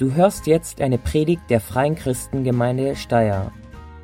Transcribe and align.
Du 0.00 0.14
hörst 0.14 0.46
jetzt 0.46 0.80
eine 0.80 0.96
Predigt 0.96 1.42
der 1.50 1.60
Freien 1.60 1.94
Christengemeinde 1.94 2.96
Steyr. 2.96 3.52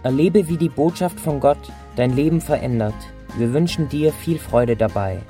Erlebe, 0.02 0.46
wie 0.46 0.58
die 0.58 0.68
Botschaft 0.68 1.18
von 1.18 1.40
Gott 1.40 1.56
dein 1.96 2.14
Leben 2.14 2.42
verändert. 2.42 2.92
Wir 3.38 3.54
wünschen 3.54 3.88
dir 3.88 4.12
viel 4.12 4.38
Freude 4.38 4.76
dabei. 4.76 5.22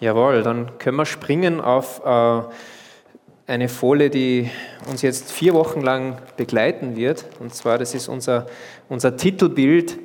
Jawohl, 0.00 0.42
dann 0.42 0.78
können 0.78 0.96
wir 0.96 1.04
springen 1.04 1.60
auf 1.60 2.00
äh, 2.02 2.40
eine 3.46 3.68
Folie, 3.68 4.08
die 4.08 4.50
uns 4.90 5.02
jetzt 5.02 5.32
vier 5.32 5.52
Wochen 5.52 5.82
lang 5.82 6.16
begleiten 6.38 6.96
wird. 6.96 7.26
Und 7.40 7.54
zwar, 7.54 7.76
das 7.76 7.94
ist 7.94 8.08
unser, 8.08 8.46
unser 8.88 9.18
Titelbild. 9.18 9.98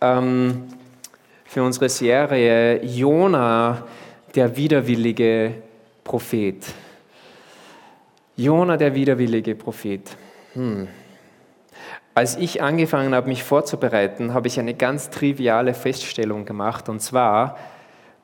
Ähm, 0.00 0.64
für 1.52 1.62
unsere 1.62 1.90
Serie 1.90 2.82
Jona, 2.82 3.84
der 4.34 4.56
widerwillige 4.56 5.52
Prophet. 6.02 6.64
Jona, 8.36 8.78
der 8.78 8.94
widerwillige 8.94 9.54
Prophet. 9.54 10.16
Hm. 10.54 10.88
Als 12.14 12.38
ich 12.38 12.62
angefangen 12.62 13.14
habe, 13.14 13.28
mich 13.28 13.44
vorzubereiten, 13.44 14.32
habe 14.32 14.48
ich 14.48 14.58
eine 14.58 14.72
ganz 14.72 15.10
triviale 15.10 15.74
Feststellung 15.74 16.46
gemacht. 16.46 16.88
Und 16.88 17.00
zwar, 17.00 17.58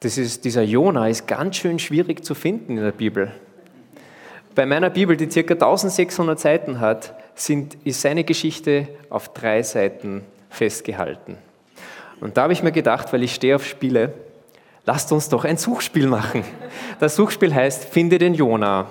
das 0.00 0.16
ist, 0.16 0.46
dieser 0.46 0.62
Jona 0.62 1.06
ist 1.08 1.26
ganz 1.26 1.56
schön 1.56 1.78
schwierig 1.78 2.24
zu 2.24 2.34
finden 2.34 2.78
in 2.78 2.82
der 2.82 2.92
Bibel. 2.92 3.30
Bei 4.54 4.64
meiner 4.64 4.88
Bibel, 4.88 5.18
die 5.18 5.26
ca. 5.26 5.52
1600 5.52 6.40
Seiten 6.40 6.80
hat, 6.80 7.14
sind, 7.34 7.76
ist 7.84 8.00
seine 8.00 8.24
Geschichte 8.24 8.88
auf 9.10 9.34
drei 9.34 9.62
Seiten 9.62 10.24
festgehalten. 10.48 11.36
Und 12.20 12.36
da 12.36 12.42
habe 12.42 12.52
ich 12.52 12.62
mir 12.62 12.72
gedacht, 12.72 13.12
weil 13.12 13.22
ich 13.22 13.34
stehe 13.34 13.56
auf 13.56 13.64
Spiele, 13.64 14.12
lasst 14.84 15.12
uns 15.12 15.28
doch 15.28 15.44
ein 15.44 15.56
Suchspiel 15.56 16.06
machen. 16.06 16.44
Das 16.98 17.14
Suchspiel 17.16 17.54
heißt, 17.54 17.84
finde 17.84 18.18
den 18.18 18.34
Jona. 18.34 18.86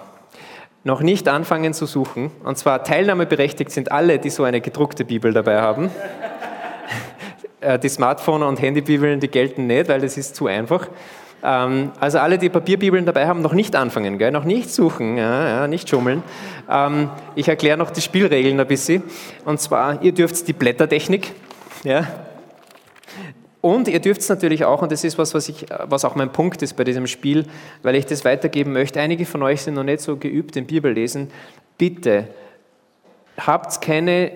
Noch 0.84 1.02
nicht 1.02 1.28
anfangen 1.28 1.74
zu 1.74 1.86
suchen. 1.86 2.32
Und 2.44 2.58
zwar 2.58 2.84
teilnahmeberechtigt 2.84 3.72
sind 3.72 3.92
alle, 3.92 4.20
die 4.20 4.30
so 4.30 4.44
eine 4.44 4.62
gedruckte 4.62 5.04
Bibel 5.04 5.34
dabei 5.34 5.62
haben. 5.62 5.92
Äh, 7.60 7.80
die 7.80 7.90
Smartphone- 7.90 8.44
und 8.44 8.62
Handybibeln, 8.62 9.20
die 9.20 9.28
gelten 9.28 9.66
nicht, 9.66 9.90
weil 9.90 10.00
das 10.00 10.16
ist 10.16 10.36
zu 10.36 10.46
einfach. 10.46 10.88
Ähm, 11.44 11.92
also 12.00 12.20
alle, 12.20 12.38
die 12.38 12.50
Papierbibeln 12.50 13.06
dabei 13.06 13.28
haben, 13.28 13.42
noch 13.42 13.54
nicht 13.54 13.76
anfangen, 13.76 14.18
gell? 14.18 14.32
noch 14.32 14.44
nicht 14.44 14.70
suchen, 14.70 15.18
ja, 15.18 15.48
ja, 15.50 15.68
nicht 15.68 15.90
schummeln. 15.90 16.24
Ähm, 16.70 17.10
ich 17.36 17.48
erkläre 17.48 17.78
noch 17.78 17.90
die 17.90 18.02
Spielregeln 18.02 18.60
ein 18.60 18.68
bisschen. 18.68 19.04
Und 19.44 19.60
zwar, 19.60 20.02
ihr 20.04 20.14
dürft 20.14 20.48
die 20.48 20.54
Blättertechnik, 20.54 21.34
ja, 21.84 22.08
und 23.74 23.88
ihr 23.88 24.00
dürft 24.00 24.22
es 24.22 24.30
natürlich 24.30 24.66
auch, 24.66 24.82
und 24.82 24.92
das 24.92 25.04
ist 25.04 25.18
was, 25.18 25.34
was, 25.34 25.50
ich, 25.50 25.66
was 25.86 26.06
auch 26.06 26.16
mein 26.16 26.32
Punkt 26.32 26.62
ist 26.62 26.76
bei 26.76 26.84
diesem 26.84 27.08
Spiel, 27.08 27.46
weil 27.84 27.96
ich 27.96 28.06
das 28.06 28.24
weitergeben 28.24 28.72
möchte. 28.72 29.02
Einige 29.02 29.26
von 29.26 29.44
euch 29.44 29.62
sind 29.62 29.74
noch 29.74 29.84
nicht 29.84 30.00
so 30.00 30.16
geübt 30.16 30.56
im 30.56 30.66
Bibellesen. 30.66 31.30
Bitte 31.78 32.28
habt 33.38 33.82
keine, 33.82 34.32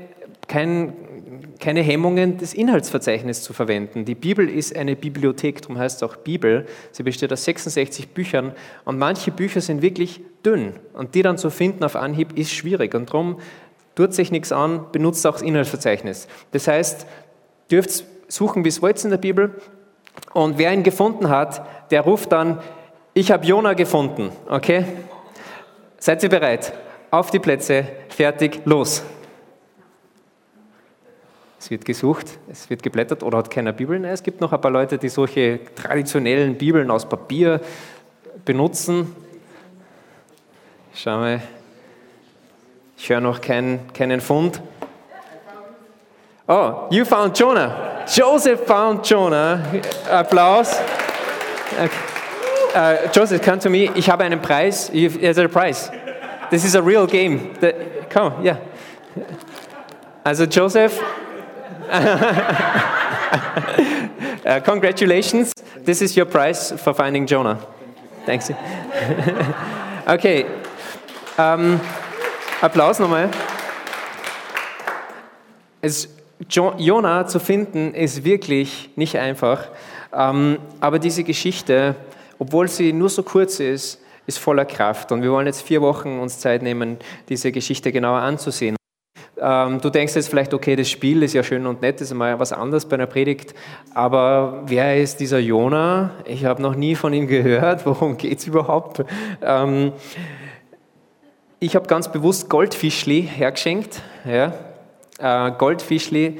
kein, 0.47 0.93
keine 1.59 1.81
Hemmungen, 1.81 2.37
das 2.39 2.53
Inhaltsverzeichnis 2.53 3.41
zu 3.41 3.53
verwenden. 3.53 4.05
Die 4.05 4.15
Bibel 4.15 4.49
ist 4.49 4.75
eine 4.75 4.95
Bibliothek, 4.95 5.61
darum 5.61 5.77
heißt 5.77 6.01
es 6.01 6.03
auch 6.03 6.17
Bibel. 6.17 6.65
Sie 6.91 7.03
besteht 7.03 7.31
aus 7.31 7.45
66 7.45 8.09
Büchern 8.09 8.51
und 8.85 8.99
manche 8.99 9.31
Bücher 9.31 9.61
sind 9.61 9.81
wirklich 9.81 10.21
dünn 10.45 10.73
und 10.93 11.15
die 11.15 11.21
dann 11.21 11.37
zu 11.37 11.49
finden 11.49 11.83
auf 11.83 11.95
Anhieb 11.95 12.37
ist 12.37 12.51
schwierig 12.51 12.93
und 12.95 13.09
darum 13.09 13.37
tut 13.95 14.13
sich 14.13 14.31
nichts 14.31 14.51
an, 14.51 14.85
benutzt 14.91 15.25
auch 15.25 15.33
das 15.33 15.41
Inhaltsverzeichnis. 15.41 16.27
Das 16.51 16.67
heißt, 16.67 17.05
dürft 17.69 18.03
suchen, 18.31 18.65
es 18.65 18.81
wollt 18.81 19.03
in 19.03 19.09
der 19.11 19.17
Bibel. 19.17 19.53
Und 20.33 20.57
wer 20.57 20.73
ihn 20.73 20.83
gefunden 20.83 21.29
hat, 21.29 21.61
der 21.91 22.01
ruft 22.01 22.31
dann, 22.31 22.59
ich 23.13 23.31
habe 23.31 23.45
Jona 23.45 23.73
gefunden. 23.73 24.31
Okay? 24.47 24.85
Seid 25.97 26.23
ihr 26.23 26.29
bereit? 26.29 26.73
Auf 27.11 27.29
die 27.29 27.39
Plätze, 27.39 27.85
fertig, 28.09 28.61
los. 28.65 29.03
Es 31.59 31.69
wird 31.69 31.85
gesucht, 31.85 32.39
es 32.49 32.69
wird 32.69 32.81
geblättert 32.81 33.21
oder 33.21 33.37
hat 33.37 33.51
keiner 33.51 33.73
Bibeln. 33.73 34.03
Es 34.05 34.23
gibt 34.23 34.41
noch 34.41 34.51
ein 34.51 34.61
paar 34.61 34.71
Leute, 34.71 34.97
die 34.97 35.09
solche 35.09 35.59
traditionellen 35.75 36.57
Bibeln 36.57 36.89
aus 36.89 37.07
Papier 37.07 37.61
benutzen. 38.45 39.15
Schau 40.93 41.17
mal, 41.17 41.41
ich 42.97 43.09
höre 43.09 43.21
noch 43.21 43.41
keinen, 43.41 43.91
keinen 43.93 44.21
Fund. 44.21 44.61
Oh, 46.47 46.87
you 46.89 47.05
found 47.05 47.37
Jonah. 47.37 47.90
Joseph 48.07 48.61
found 48.61 49.03
Jonah. 49.03 49.81
Applaus. 50.09 50.73
Uh, 52.73 53.11
Joseph, 53.11 53.41
come 53.41 53.59
to 53.59 53.69
me. 53.69 53.89
Ich 53.95 54.07
habe 54.07 54.23
einen 54.23 54.39
Preis. 54.39 54.89
There's 54.89 55.37
a 55.37 55.49
prize. 55.49 55.91
This 56.49 56.63
is 56.63 56.75
a 56.75 56.81
real 56.81 57.05
game. 57.07 57.53
The, 57.55 58.05
come, 58.09 58.41
yeah. 58.43 58.59
Also 60.25 60.45
Joseph, 60.45 60.97
uh, 61.89 62.89
congratulations. 64.63 65.53
This 65.77 66.01
is 66.01 66.15
your 66.15 66.25
prize 66.25 66.71
for 66.73 66.93
finding 66.93 67.25
Jonah. 67.25 67.57
Thanks. 68.25 68.51
okay. 70.07 70.45
Um, 71.37 71.79
Applaus 72.61 72.99
nochmal. 72.99 73.31
Jona 76.49 77.27
zu 77.27 77.39
finden 77.39 77.93
ist 77.93 78.23
wirklich 78.23 78.89
nicht 78.95 79.17
einfach, 79.17 79.67
ähm, 80.13 80.57
aber 80.79 80.99
diese 80.99 81.23
Geschichte, 81.23 81.95
obwohl 82.39 82.67
sie 82.67 82.93
nur 82.93 83.09
so 83.09 83.23
kurz 83.23 83.59
ist, 83.59 84.01
ist 84.27 84.39
voller 84.39 84.65
Kraft 84.65 85.11
und 85.11 85.21
wir 85.21 85.31
wollen 85.31 85.47
jetzt 85.47 85.61
vier 85.61 85.81
Wochen 85.81 86.19
uns 86.19 86.39
Zeit 86.39 86.61
nehmen, 86.61 86.97
diese 87.29 87.51
Geschichte 87.51 87.91
genauer 87.91 88.19
anzusehen. 88.19 88.75
Ähm, 89.39 89.81
du 89.81 89.89
denkst 89.89 90.15
jetzt 90.15 90.29
vielleicht, 90.29 90.53
okay, 90.53 90.75
das 90.75 90.89
Spiel 90.89 91.23
ist 91.23 91.33
ja 91.33 91.43
schön 91.43 91.65
und 91.65 91.81
nett, 91.81 91.99
ist 91.99 92.13
mal 92.13 92.39
was 92.39 92.53
anderes 92.53 92.85
bei 92.85 92.95
einer 92.95 93.07
Predigt, 93.07 93.55
aber 93.93 94.61
wer 94.65 95.01
ist 95.01 95.19
dieser 95.19 95.39
Jona? 95.39 96.11
Ich 96.25 96.45
habe 96.45 96.61
noch 96.61 96.75
nie 96.75 96.95
von 96.95 97.11
ihm 97.13 97.27
gehört, 97.27 97.85
worum 97.85 98.17
geht 98.17 98.39
es 98.39 98.47
überhaupt? 98.47 99.03
Ähm, 99.41 99.93
ich 101.59 101.75
habe 101.75 101.87
ganz 101.87 102.11
bewusst 102.11 102.49
Goldfischli 102.49 103.23
hergeschenkt, 103.23 104.01
ja, 104.25 104.53
Goldfischli 105.57 106.39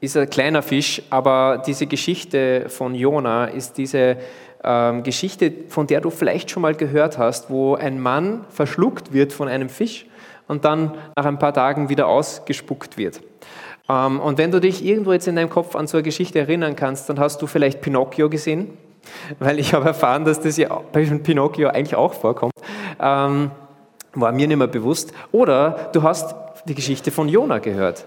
ist 0.00 0.16
ein 0.16 0.28
kleiner 0.28 0.62
Fisch, 0.62 1.02
aber 1.10 1.62
diese 1.64 1.86
Geschichte 1.86 2.68
von 2.68 2.94
Jona 2.94 3.46
ist 3.46 3.78
diese 3.78 4.16
ähm, 4.64 5.02
Geschichte, 5.02 5.52
von 5.68 5.86
der 5.86 6.00
du 6.00 6.10
vielleicht 6.10 6.50
schon 6.50 6.62
mal 6.62 6.74
gehört 6.74 7.18
hast, 7.18 7.50
wo 7.50 7.74
ein 7.74 8.00
Mann 8.00 8.44
verschluckt 8.48 9.12
wird 9.12 9.32
von 9.32 9.48
einem 9.48 9.68
Fisch 9.68 10.06
und 10.48 10.64
dann 10.64 10.94
nach 11.16 11.24
ein 11.24 11.38
paar 11.38 11.54
Tagen 11.54 11.88
wieder 11.88 12.06
ausgespuckt 12.06 12.98
wird. 12.98 13.20
Ähm, 13.88 14.20
und 14.20 14.38
wenn 14.38 14.50
du 14.50 14.60
dich 14.60 14.84
irgendwo 14.84 15.12
jetzt 15.12 15.28
in 15.28 15.36
deinem 15.36 15.50
Kopf 15.50 15.74
an 15.76 15.86
so 15.86 15.96
eine 15.96 16.02
Geschichte 16.02 16.38
erinnern 16.38 16.76
kannst, 16.76 17.08
dann 17.08 17.18
hast 17.18 17.42
du 17.42 17.46
vielleicht 17.46 17.80
Pinocchio 17.80 18.28
gesehen, 18.28 18.76
weil 19.38 19.58
ich 19.58 19.74
habe 19.74 19.86
erfahren, 19.86 20.24
dass 20.24 20.40
das 20.40 20.56
ja 20.56 20.80
bei 20.92 21.04
Pinocchio 21.04 21.68
eigentlich 21.68 21.96
auch 21.96 22.14
vorkommt. 22.14 22.52
Ähm, 23.00 23.50
war 24.14 24.32
mir 24.32 24.46
nicht 24.46 24.56
mehr 24.56 24.66
bewusst. 24.66 25.12
Oder 25.32 25.90
du 25.92 26.02
hast 26.02 26.34
die 26.66 26.74
Geschichte 26.74 27.10
von 27.10 27.28
Jona 27.28 27.58
gehört. 27.58 28.04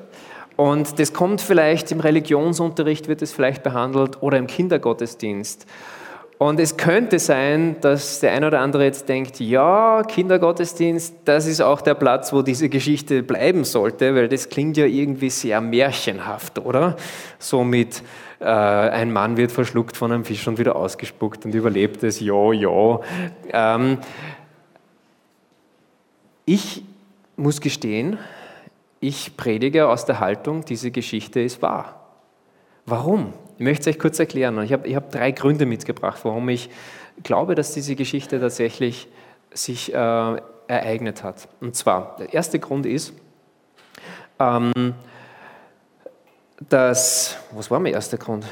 Und 0.56 1.00
das 1.00 1.14
kommt 1.14 1.42
vielleicht 1.42 1.92
im 1.92 2.00
Religionsunterricht, 2.00 3.08
wird 3.08 3.22
es 3.22 3.34
vielleicht 3.34 3.64
behandelt 3.64 4.22
oder 4.22 4.38
im 4.38 4.48
Kindergottesdienst. 4.48 5.66
Und 6.38 6.60
es 6.60 6.76
könnte 6.76 7.18
sein, 7.20 7.78
dass 7.80 8.20
der 8.20 8.34
eine 8.34 8.48
oder 8.48 8.60
andere 8.60 8.84
jetzt 8.84 9.08
denkt, 9.08 9.40
ja, 9.40 10.04
Kindergottesdienst, 10.04 11.16
das 11.24 11.46
ist 11.48 11.62
auch 11.62 11.80
der 11.80 11.94
Platz, 11.94 12.34
wo 12.34 12.42
diese 12.42 12.68
Geschichte 12.68 13.24
bleiben 13.24 13.64
sollte, 13.64 14.14
weil 14.16 14.28
das 14.28 14.50
klingt 14.50 14.76
ja 14.76 14.86
irgendwie 14.86 15.30
sehr 15.30 15.62
märchenhaft, 15.62 16.60
oder? 16.60 16.98
So 17.40 17.64
mit, 17.64 18.04
äh, 18.42 18.46
ein 18.46 19.14
Mann 19.14 19.38
wird 19.38 19.54
verschluckt 19.54 19.96
von 19.96 20.12
einem 20.12 20.26
Fisch 20.26 20.46
und 20.46 20.58
wieder 20.58 20.76
ausgespuckt 20.76 21.46
und 21.46 21.56
überlebt 21.56 22.04
es, 22.04 22.20
ja, 22.20 22.52
ja. 22.52 23.00
Ähm, 23.54 24.00
ich 26.46 26.84
muss 27.38 27.62
gestehen, 27.62 28.20
ich 29.00 29.38
predige 29.38 29.88
aus 29.88 30.06
der 30.06 30.20
Haltung, 30.20 30.66
diese 30.66 30.92
Geschichte 30.92 31.40
ist 31.40 31.62
wahr. 31.62 32.02
Warum? 32.86 33.34
Ich 33.58 33.64
möchte 33.64 33.90
es 33.90 33.96
euch 33.96 34.00
kurz 34.00 34.20
erklären. 34.20 34.62
Ich 34.64 34.74
habe, 34.74 34.88
ich 34.88 34.96
habe 34.96 35.08
drei 35.12 35.32
Gründe 35.32 35.66
mitgebracht, 35.66 36.20
warum 36.24 36.50
ich 36.50 36.70
glaube, 37.24 37.56
dass 37.56 37.74
diese 37.74 37.96
Geschichte 37.96 38.40
tatsächlich 38.40 39.08
sich 39.52 39.94
äh, 39.94 40.42
ereignet 40.68 41.24
hat. 41.24 41.48
Und 41.62 41.76
zwar, 41.76 42.18
der 42.18 42.34
erste 42.34 42.60
Grund 42.60 42.86
ist, 42.86 43.14
ähm, 44.40 44.94
dass, 46.70 47.38
was 47.52 47.72
war 47.72 47.80
mein 47.80 47.94
erster 47.94 48.18
Grund? 48.18 48.46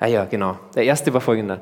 Ah 0.00 0.06
ja, 0.06 0.24
genau. 0.24 0.58
Der 0.74 0.84
erste 0.84 1.12
war 1.12 1.20
folgender. 1.20 1.60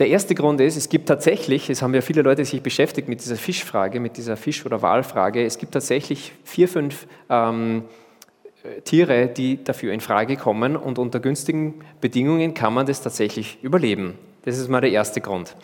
Der 0.00 0.08
erste 0.08 0.34
Grund 0.34 0.62
ist, 0.62 0.76
es 0.76 0.88
gibt 0.88 1.08
tatsächlich, 1.08 1.68
es 1.68 1.82
haben 1.82 1.94
ja 1.94 2.00
viele 2.00 2.22
Leute 2.22 2.42
sich 2.46 2.62
beschäftigt 2.62 3.06
mit 3.06 3.20
dieser 3.20 3.36
Fischfrage, 3.36 4.00
mit 4.00 4.16
dieser 4.16 4.38
Fisch- 4.38 4.64
oder 4.64 4.80
Wahlfrage, 4.80 5.44
es 5.44 5.58
gibt 5.58 5.72
tatsächlich 5.72 6.32
vier, 6.42 6.68
fünf 6.68 7.06
ähm, 7.28 7.84
Tiere, 8.84 9.26
die 9.26 9.62
dafür 9.62 9.92
in 9.92 10.00
Frage 10.00 10.38
kommen 10.38 10.74
und 10.74 10.98
unter 10.98 11.20
günstigen 11.20 11.80
Bedingungen 12.00 12.54
kann 12.54 12.72
man 12.72 12.86
das 12.86 13.02
tatsächlich 13.02 13.58
überleben. 13.62 14.18
Das 14.46 14.56
ist 14.56 14.70
mal 14.70 14.80
der 14.80 14.90
erste 14.90 15.20
Grund, 15.20 15.54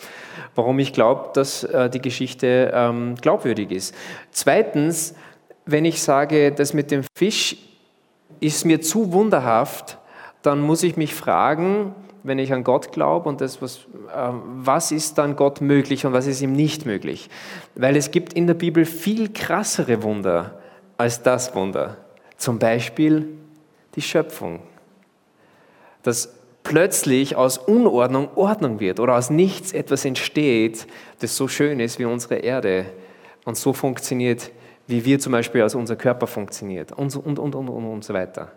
warum 0.55 0.79
ich 0.81 0.93
glaube, 0.93 1.31
dass 1.33 1.65
äh, 1.65 1.89
die 1.89 2.03
Geschichte 2.03 2.73
ähm, 2.75 3.15
glaubwürdig 3.15 3.71
ist. 3.71 3.95
Zweitens, 4.33 5.15
wenn 5.65 5.87
ich 5.87 6.03
sage, 6.03 6.53
das 6.53 6.75
mit 6.75 6.91
dem 6.91 7.05
Fisch 7.17 7.57
ist 8.41 8.67
mir 8.67 8.83
zu 8.83 9.13
wunderhaft, 9.13 9.97
dann 10.43 10.61
muss 10.61 10.83
ich 10.83 10.99
mich 10.99 11.15
fragen, 11.15 11.95
wenn 12.27 12.39
ich 12.39 12.53
an 12.53 12.65
Gott 12.65 12.93
glaube 12.93 13.29
und 13.29 13.41
das, 13.41 13.63
was, 13.63 13.79
äh, 14.15 14.33
was 14.57 14.91
ist 14.91 15.19
dann 15.19 15.37
Gott 15.37 15.61
möglich 15.61 16.05
und 16.05 16.13
was 16.13 16.27
ist 16.27 16.43
ihm 16.43 16.53
nicht 16.53 16.85
möglich? 16.85 17.31
Weil 17.75 17.97
es 17.97 18.11
gibt 18.11 18.33
in 18.33 18.47
der 18.47 18.55
Bibel 18.55 18.85
viel 18.85 19.33
krassere 19.33 20.03
Wunder 20.03 20.59
als 20.97 21.23
das 21.23 21.55
Wunder. 21.55 21.97
Zum 22.37 22.59
Beispiel 22.59 23.29
die 23.95 24.03
Schöpfung. 24.03 24.61
Dass 26.03 26.35
plötzlich 26.63 27.37
aus 27.37 27.59
Unordnung 27.59 28.29
Ordnung 28.35 28.81
wird 28.81 28.99
oder 28.99 29.17
aus 29.17 29.31
nichts 29.31 29.73
etwas 29.73 30.05
entsteht, 30.05 30.87
das 31.21 31.37
so 31.37 31.47
schön 31.47 31.79
ist 31.79 31.99
wie 31.99 32.05
unsere 32.05 32.37
Erde 32.37 32.87
und 33.45 33.57
so 33.57 33.73
funktioniert, 33.73 34.51
wie 34.89 35.05
wir 35.05 35.19
zum 35.21 35.33
Beispiel 35.33 35.63
als 35.63 35.75
unser 35.75 35.97
Körper 35.97 36.27
funktioniert 36.27 36.93
und, 36.93 37.15
und, 37.17 37.39
und, 37.39 37.55
und, 37.55 37.69
und, 37.69 37.85
und 37.85 38.05
so 38.05 38.15
weiter. 38.15 38.53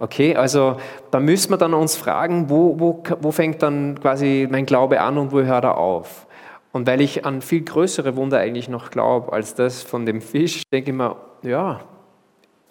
Okay, 0.00 0.34
also 0.34 0.78
da 1.10 1.20
müssen 1.20 1.50
wir 1.50 1.58
dann 1.58 1.74
uns 1.74 1.94
fragen, 1.94 2.48
wo, 2.48 2.80
wo, 2.80 3.02
wo 3.20 3.30
fängt 3.32 3.62
dann 3.62 4.00
quasi 4.00 4.48
mein 4.50 4.64
Glaube 4.64 4.98
an 4.98 5.18
und 5.18 5.30
wo 5.30 5.42
hört 5.42 5.64
er 5.64 5.76
auf? 5.76 6.26
Und 6.72 6.86
weil 6.86 7.02
ich 7.02 7.26
an 7.26 7.42
viel 7.42 7.60
größere 7.60 8.16
Wunder 8.16 8.38
eigentlich 8.38 8.70
noch 8.70 8.90
glaube 8.90 9.30
als 9.30 9.54
das 9.54 9.82
von 9.82 10.06
dem 10.06 10.22
Fisch, 10.22 10.62
denke 10.72 10.92
ich 10.92 10.96
mir, 10.96 11.16
ja, 11.42 11.80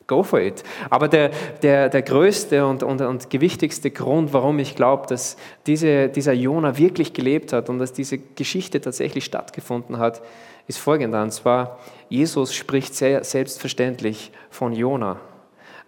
go 0.07 0.23
for 0.23 0.39
it. 0.39 0.63
Aber 0.89 1.07
der, 1.07 1.29
der, 1.61 1.89
der 1.89 2.01
größte 2.01 2.65
und, 2.65 2.81
und, 2.81 2.99
und 2.99 3.29
gewichtigste 3.29 3.91
Grund, 3.91 4.33
warum 4.33 4.57
ich 4.57 4.75
glaube, 4.75 5.05
dass 5.05 5.37
diese, 5.67 6.09
dieser 6.09 6.33
Jona 6.33 6.79
wirklich 6.79 7.13
gelebt 7.13 7.53
hat 7.53 7.69
und 7.69 7.77
dass 7.77 7.93
diese 7.93 8.17
Geschichte 8.17 8.81
tatsächlich 8.81 9.25
stattgefunden 9.25 9.99
hat, 9.99 10.23
ist 10.65 10.79
folgender. 10.79 11.21
Und 11.21 11.29
zwar, 11.29 11.77
Jesus 12.09 12.55
spricht 12.55 12.95
sehr 12.95 13.23
selbstverständlich 13.23 14.31
von 14.49 14.73
Jona. 14.73 15.19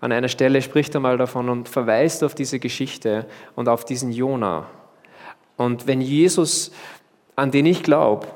An 0.01 0.11
einer 0.11 0.27
Stelle 0.27 0.61
spricht 0.61 0.93
er 0.93 0.99
mal 0.99 1.17
davon 1.17 1.47
und 1.47 1.69
verweist 1.69 2.23
auf 2.23 2.35
diese 2.35 2.59
Geschichte 2.59 3.25
und 3.55 3.69
auf 3.69 3.85
diesen 3.85 4.11
Jona. 4.11 4.65
Und 5.55 5.87
wenn 5.87 6.01
Jesus, 6.01 6.71
an 7.35 7.51
den 7.51 7.65
ich 7.65 7.83
glaube, 7.83 8.27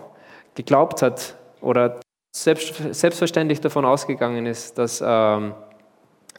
geglaubt 0.54 1.02
hat 1.02 1.36
oder 1.60 2.00
selbst, 2.32 2.76
selbstverständlich 2.92 3.60
davon 3.60 3.84
ausgegangen 3.84 4.46
ist, 4.46 4.78
dass 4.78 5.04
ähm, 5.06 5.54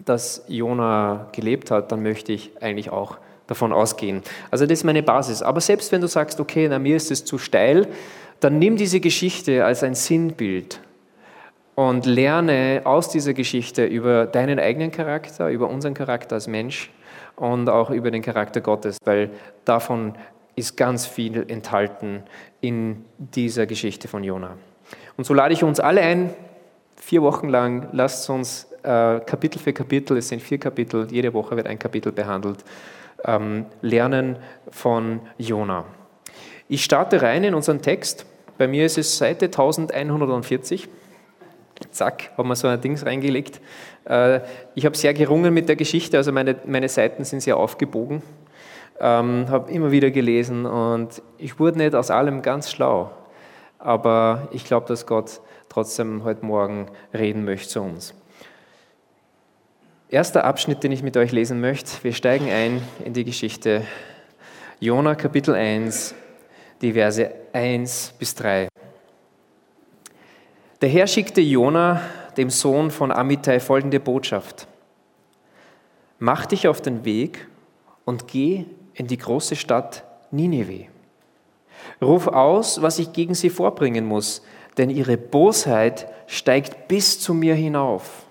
dass 0.05 0.45
Jona 0.49 1.29
gelebt 1.33 1.71
hat, 1.71 1.91
dann 1.93 2.03
möchte 2.03 2.33
ich 2.33 2.51
eigentlich 2.61 2.91
auch 2.91 3.17
davon 3.47 3.73
ausgehen. 3.73 4.23
Also 4.51 4.67
das 4.67 4.81
ist 4.81 4.85
meine 4.85 5.03
Basis. 5.03 5.43
Aber 5.43 5.61
selbst 5.61 5.93
wenn 5.93 6.01
du 6.01 6.09
sagst, 6.09 6.41
okay, 6.41 6.67
na, 6.69 6.79
mir 6.79 6.97
ist 6.97 7.11
es 7.11 7.25
zu 7.25 7.39
steil, 7.39 7.89
dann 8.41 8.59
nimm 8.59 8.77
diese 8.77 9.01
Geschichte 9.01 9.65
als 9.65 9.83
ein 9.83 9.95
Sinnbild 9.95 10.81
und 11.77 12.07
lerne 12.07 12.81
aus 12.85 13.11
dieser 13.11 13.35
Geschichte 13.35 13.85
über 13.85 14.27
deinen 14.27 14.59
eigenen 14.59 14.91
Charakter, 14.91 15.51
über 15.51 15.69
unseren 15.69 15.95
Charakter 15.95 16.35
als 16.35 16.49
Mensch 16.49 16.91
und 17.37 17.69
auch 17.69 17.91
über 17.91 18.11
den 18.11 18.23
Charakter 18.23 18.63
Gottes, 18.63 18.99
weil 19.05 19.31
davon 19.67 20.15
ist 20.57 20.77
ganz 20.79 21.07
viel 21.07 21.45
enthalten 21.49 22.23
in 22.63 23.05
dieser 23.19 23.67
Geschichte 23.67 24.09
von 24.09 24.25
Jona. 24.25 24.57
Und 25.19 25.25
so 25.25 25.35
lade 25.35 25.53
ich 25.53 25.63
uns 25.63 25.79
alle 25.79 26.01
ein, 26.01 26.31
vier 26.97 27.21
Wochen 27.21 27.51
lang, 27.51 27.91
lasst 27.93 28.29
uns 28.31 28.73
äh, 28.83 29.21
Kapitel 29.21 29.59
für 29.59 29.75
Kapitel, 29.75 30.17
es 30.17 30.29
sind 30.29 30.41
vier 30.41 30.59
Kapitel, 30.59 31.07
jede 31.11 31.35
Woche 31.35 31.57
wird 31.57 31.67
ein 31.67 31.79
Kapitel 31.79 32.11
behandelt, 32.11 32.65
ähm, 33.23 33.67
lernen 33.83 34.37
von 34.71 35.21
Jona. 35.37 35.85
Ich 36.69 36.83
starte 36.83 37.21
rein 37.21 37.45
in 37.45 37.55
unseren 37.55 37.83
Text. 37.83 38.25
Bei 38.57 38.67
mir 38.67 38.87
ist 38.87 38.97
es 38.97 39.19
Seite 39.19 39.47
1140. 39.47 40.89
Zack, 41.97 42.31
haben 42.37 42.49
wir 42.49 42.57
so 42.57 42.69
ein 42.69 42.81
Dings 42.81 43.05
reingelegt. 43.05 43.61
Äh, 44.05 44.41
ich 44.75 44.85
habe 44.85 44.97
sehr 44.97 45.15
gerungen 45.15 45.53
mit 45.53 45.69
der 45.69 45.77
Geschichte, 45.77 46.17
also 46.17 46.31
meine, 46.31 46.57
meine 46.67 46.89
Seiten 46.89 47.25
sind 47.25 47.41
sehr 47.41 47.57
aufgebogen. 47.57 48.23
Ähm, 49.01 49.47
habe 49.49 49.71
immer 49.71 49.91
wieder 49.91 50.11
gelesen 50.11 50.65
und 50.65 51.23
ich 51.39 51.59
wurde 51.59 51.79
nicht 51.79 51.95
aus 51.95 52.11
allem 52.11 52.43
ganz 52.43 52.71
schlau. 52.71 53.11
Aber 53.79 54.49
ich 54.53 54.65
glaube, 54.65 54.87
dass 54.89 55.07
Gott 55.07 55.41
trotzdem 55.69 56.25
heute 56.25 56.47
Morgen 56.47 56.87
reden 57.13 57.45
möchte 57.45 57.69
zu 57.69 57.81
uns. 57.83 58.15
Erster 60.09 60.45
Abschnitt, 60.45 60.83
den 60.83 60.93
ich 60.93 61.03
mit 61.03 61.17
euch 61.17 61.33
lesen 61.33 61.61
möchte. 61.61 61.91
Wir 62.03 62.13
steigen 62.13 62.49
ein 62.49 62.81
in 63.05 63.13
die 63.13 63.25
Geschichte 63.25 63.83
Jona 64.79 65.15
Kapitel 65.15 65.55
1, 65.55 66.15
die 66.81 66.93
Verse 66.93 67.31
1 67.53 68.15
bis 68.19 68.35
3. 68.35 68.69
Der 70.83 70.91
Herr 70.91 71.07
schickte 71.07 71.41
Jona, 71.41 72.03
dem 72.37 72.51
Sohn 72.51 72.91
von 72.91 73.11
Amittai, 73.11 73.61
folgende 73.61 73.99
Botschaft. 73.99 74.69
Mach 76.19 76.45
dich 76.45 76.69
auf 76.69 76.83
den 76.83 77.07
Weg 77.07 77.49
und 78.05 78.29
geh 78.29 78.67
in 78.93 79.07
die 79.07 79.17
große 79.17 79.57
Stadt 79.57 80.05
Nineveh. 80.31 80.89
Ruf 82.03 82.27
aus, 82.27 82.83
was 82.83 82.99
ich 82.99 83.15
gegen 83.15 83.35
sie 83.35 83.49
vorbringen 83.49 84.05
muss, 84.05 84.43
denn 84.77 84.91
ihre 84.91 85.17
Bosheit 85.17 86.09
steigt 86.27 86.89
bis 86.89 87.21
zu 87.21 87.33
mir 87.33 87.55
hinauf. 87.55 88.27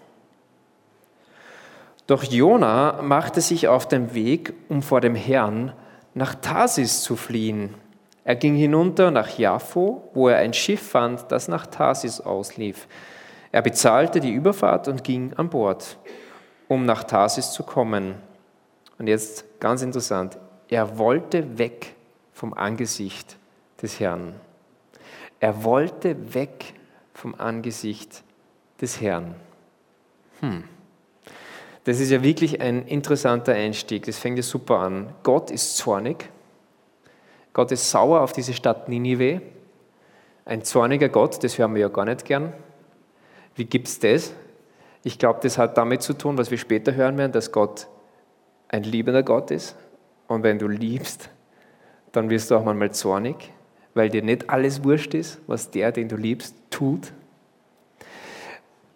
Doch 2.06 2.24
Jona 2.24 3.02
machte 3.02 3.42
sich 3.42 3.68
auf 3.68 3.88
den 3.88 4.14
Weg, 4.14 4.54
um 4.70 4.84
vor 4.84 5.02
dem 5.02 5.16
Herrn 5.16 5.74
nach 6.14 6.36
Tarsis 6.36 7.02
zu 7.02 7.16
fliehen. 7.16 7.74
Er 8.26 8.36
ging 8.36 8.56
hinunter 8.56 9.12
nach 9.12 9.38
Jaffo, 9.38 10.10
wo 10.14 10.28
er 10.28 10.38
ein 10.38 10.54
Schiff 10.54 10.90
fand, 10.90 11.32
das 11.32 11.48
nach 11.48 11.68
Tarsis 11.68 12.20
auslief. 12.20 12.88
Er 13.52 13.62
bezahlte 13.62 14.20
die 14.20 14.34
Überfahrt 14.34 14.88
und 14.88 15.04
ging 15.04 15.34
an 15.36 15.50
Bord, 15.50 15.98
um 16.68 16.86
nach 16.86 17.04
Tarsis 17.04 17.52
zu 17.52 17.62
kommen. 17.62 18.16
Und 18.98 19.08
jetzt 19.08 19.46
ganz 19.60 19.84
interessant, 19.84 20.40
er 20.68 20.98
wollte 20.98 21.60
weg 21.60 21.94
vom 22.34 22.56
Angesicht 22.56 23.38
des 23.80 24.00
Herrn. 24.00 24.34
Er 25.40 25.64
wollte 25.64 26.34
weg 26.34 26.74
vom 27.14 27.36
Angesicht 27.36 28.24
des 28.82 29.00
Herrn. 29.02 29.36
Hm. 30.40 30.64
Das 31.84 32.00
ist 32.00 32.10
ja 32.10 32.24
wirklich 32.24 32.60
ein 32.60 32.88
interessanter 32.88 33.54
Einstieg. 33.54 34.08
Das 34.08 34.18
fängt 34.18 34.38
ja 34.38 34.44
super 34.44 34.80
an. 34.80 35.14
Gott 35.22 35.52
ist 35.52 35.78
zornig. 35.78 36.30
Gott 37.56 37.72
ist 37.72 37.90
sauer 37.90 38.20
auf 38.20 38.34
diese 38.34 38.52
Stadt 38.52 38.90
Ninive. 38.90 39.42
Ein 40.44 40.66
zorniger 40.66 41.08
Gott, 41.08 41.42
das 41.42 41.58
hören 41.58 41.74
wir 41.74 41.84
ja 41.84 41.88
gar 41.88 42.04
nicht 42.04 42.26
gern. 42.26 42.52
Wie 43.56 43.64
gibt 43.64 43.88
es 43.88 43.98
das? 43.98 44.34
Ich 45.04 45.18
glaube, 45.18 45.40
das 45.42 45.58
hat 45.58 45.78
damit 45.78 46.02
zu 46.02 46.12
tun, 46.12 46.38
was 46.38 46.52
wir 46.52 46.58
später 46.58 46.96
hören 46.96 47.18
werden, 47.18 47.32
dass 47.32 47.54
Gott 47.54 47.88
ein 48.68 48.84
liebender 48.84 49.24
Gott 49.24 49.52
ist. 49.52 49.78
Und 50.28 50.44
wenn 50.44 50.60
du 50.60 50.68
liebst, 50.68 51.30
dann 52.12 52.30
wirst 52.30 52.52
du 52.52 52.58
auch 52.58 52.66
manchmal 52.66 52.92
zornig, 52.92 53.54
weil 53.94 54.10
dir 54.10 54.22
nicht 54.22 54.50
alles 54.50 54.84
wurscht 54.84 55.14
ist, 55.14 55.40
was 55.48 55.72
der, 55.72 55.94
den 55.94 56.10
du 56.10 56.18
liebst, 56.18 56.58
tut. 56.72 57.14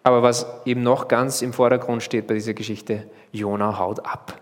Aber 0.02 0.22
was 0.22 0.46
eben 0.66 0.82
noch 0.82 1.08
ganz 1.08 1.40
im 1.40 1.54
Vordergrund 1.54 2.02
steht 2.02 2.26
bei 2.26 2.34
dieser 2.34 2.52
Geschichte, 2.52 3.08
Jona 3.32 3.78
haut 3.78 4.04
ab. 4.04 4.38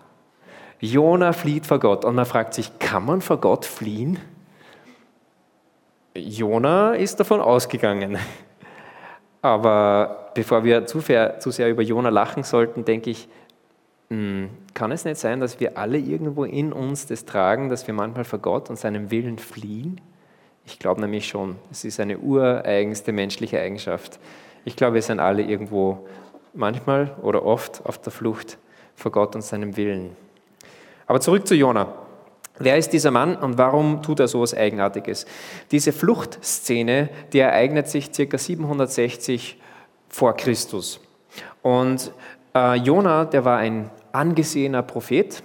Jona 0.80 1.32
flieht 1.32 1.66
vor 1.66 1.80
Gott 1.80 2.04
und 2.04 2.14
man 2.14 2.26
fragt 2.26 2.54
sich, 2.54 2.78
kann 2.78 3.04
man 3.04 3.20
vor 3.20 3.38
Gott 3.38 3.64
fliehen? 3.64 4.18
Jona 6.14 6.94
ist 6.94 7.18
davon 7.20 7.40
ausgegangen. 7.40 8.18
Aber 9.42 10.30
bevor 10.35 10.64
wir 10.64 10.87
zu, 10.87 11.00
sehr, 11.00 11.68
über 11.68 11.82
Jona 11.82 12.08
lachen 12.08 12.42
sollten, 12.42 12.85
denke 12.85 13.11
ich, 13.11 13.28
hm, 14.11 14.50
kann 14.75 14.90
es 14.92 15.04
nicht 15.04 15.18
sein, 15.18 15.40
dass 15.40 15.61
wir 15.61 15.76
alle 15.76 15.99
irgendwo 15.99 16.44
in 16.44 16.73
uns 16.73 17.06
das 17.06 17.25
tragen, 17.25 17.68
dass 17.68 17.87
wir 17.87 17.94
manchmal 17.94 18.25
vor 18.25 18.38
Gott 18.38 18.70
und 18.70 18.76
seinem 18.78 19.11
Willen 19.11 19.38
fliehen? 19.38 20.00
Ich 20.64 20.78
glaube 20.78 21.00
nämlich 21.00 21.26
schon, 21.28 21.56
es 21.70 21.85
ist 21.85 21.99
eine 21.99 22.18
ureigenste 22.18 23.12
menschliche 23.12 23.61
Eigenschaft. 23.61 24.18
Ich 24.64 24.76
glaube, 24.76 24.94
wir 24.94 25.02
sind 25.02 25.20
alle 25.20 25.42
irgendwo 25.42 26.06
manchmal 26.52 27.16
oder 27.23 27.44
oft 27.44 27.85
auf 27.87 27.99
der 27.99 28.12
Flucht 28.12 28.58
vor 28.94 29.12
Gott 29.12 29.35
und 29.35 29.42
seinem 29.42 29.76
Willen. 29.76 30.16
Aber 31.08 31.20
zurück 31.20 31.48
zu 31.48 31.56
Jona. 31.56 31.92
Wer 32.60 32.76
ist 32.76 32.92
dieser 32.92 33.10
Mann 33.10 33.36
und 33.36 33.56
warum 33.56 34.02
tut 34.02 34.20
er 34.20 34.28
so 34.28 34.38
etwas 34.38 34.54
Eigenartiges? 34.54 35.26
Diese 35.70 35.92
Fluchtszene, 35.92 37.08
die 37.32 37.38
ereignet 37.38 37.88
sich 37.88 38.12
ca. 38.12 38.36
760 38.36 39.60
vor 40.08 40.36
Christus. 40.36 41.00
Und 41.62 42.12
äh, 42.54 42.74
Jona, 42.76 43.24
der 43.24 43.44
war 43.44 43.58
ein 43.58 43.90
angesehener 44.12 44.82
Prophet. 44.82 45.42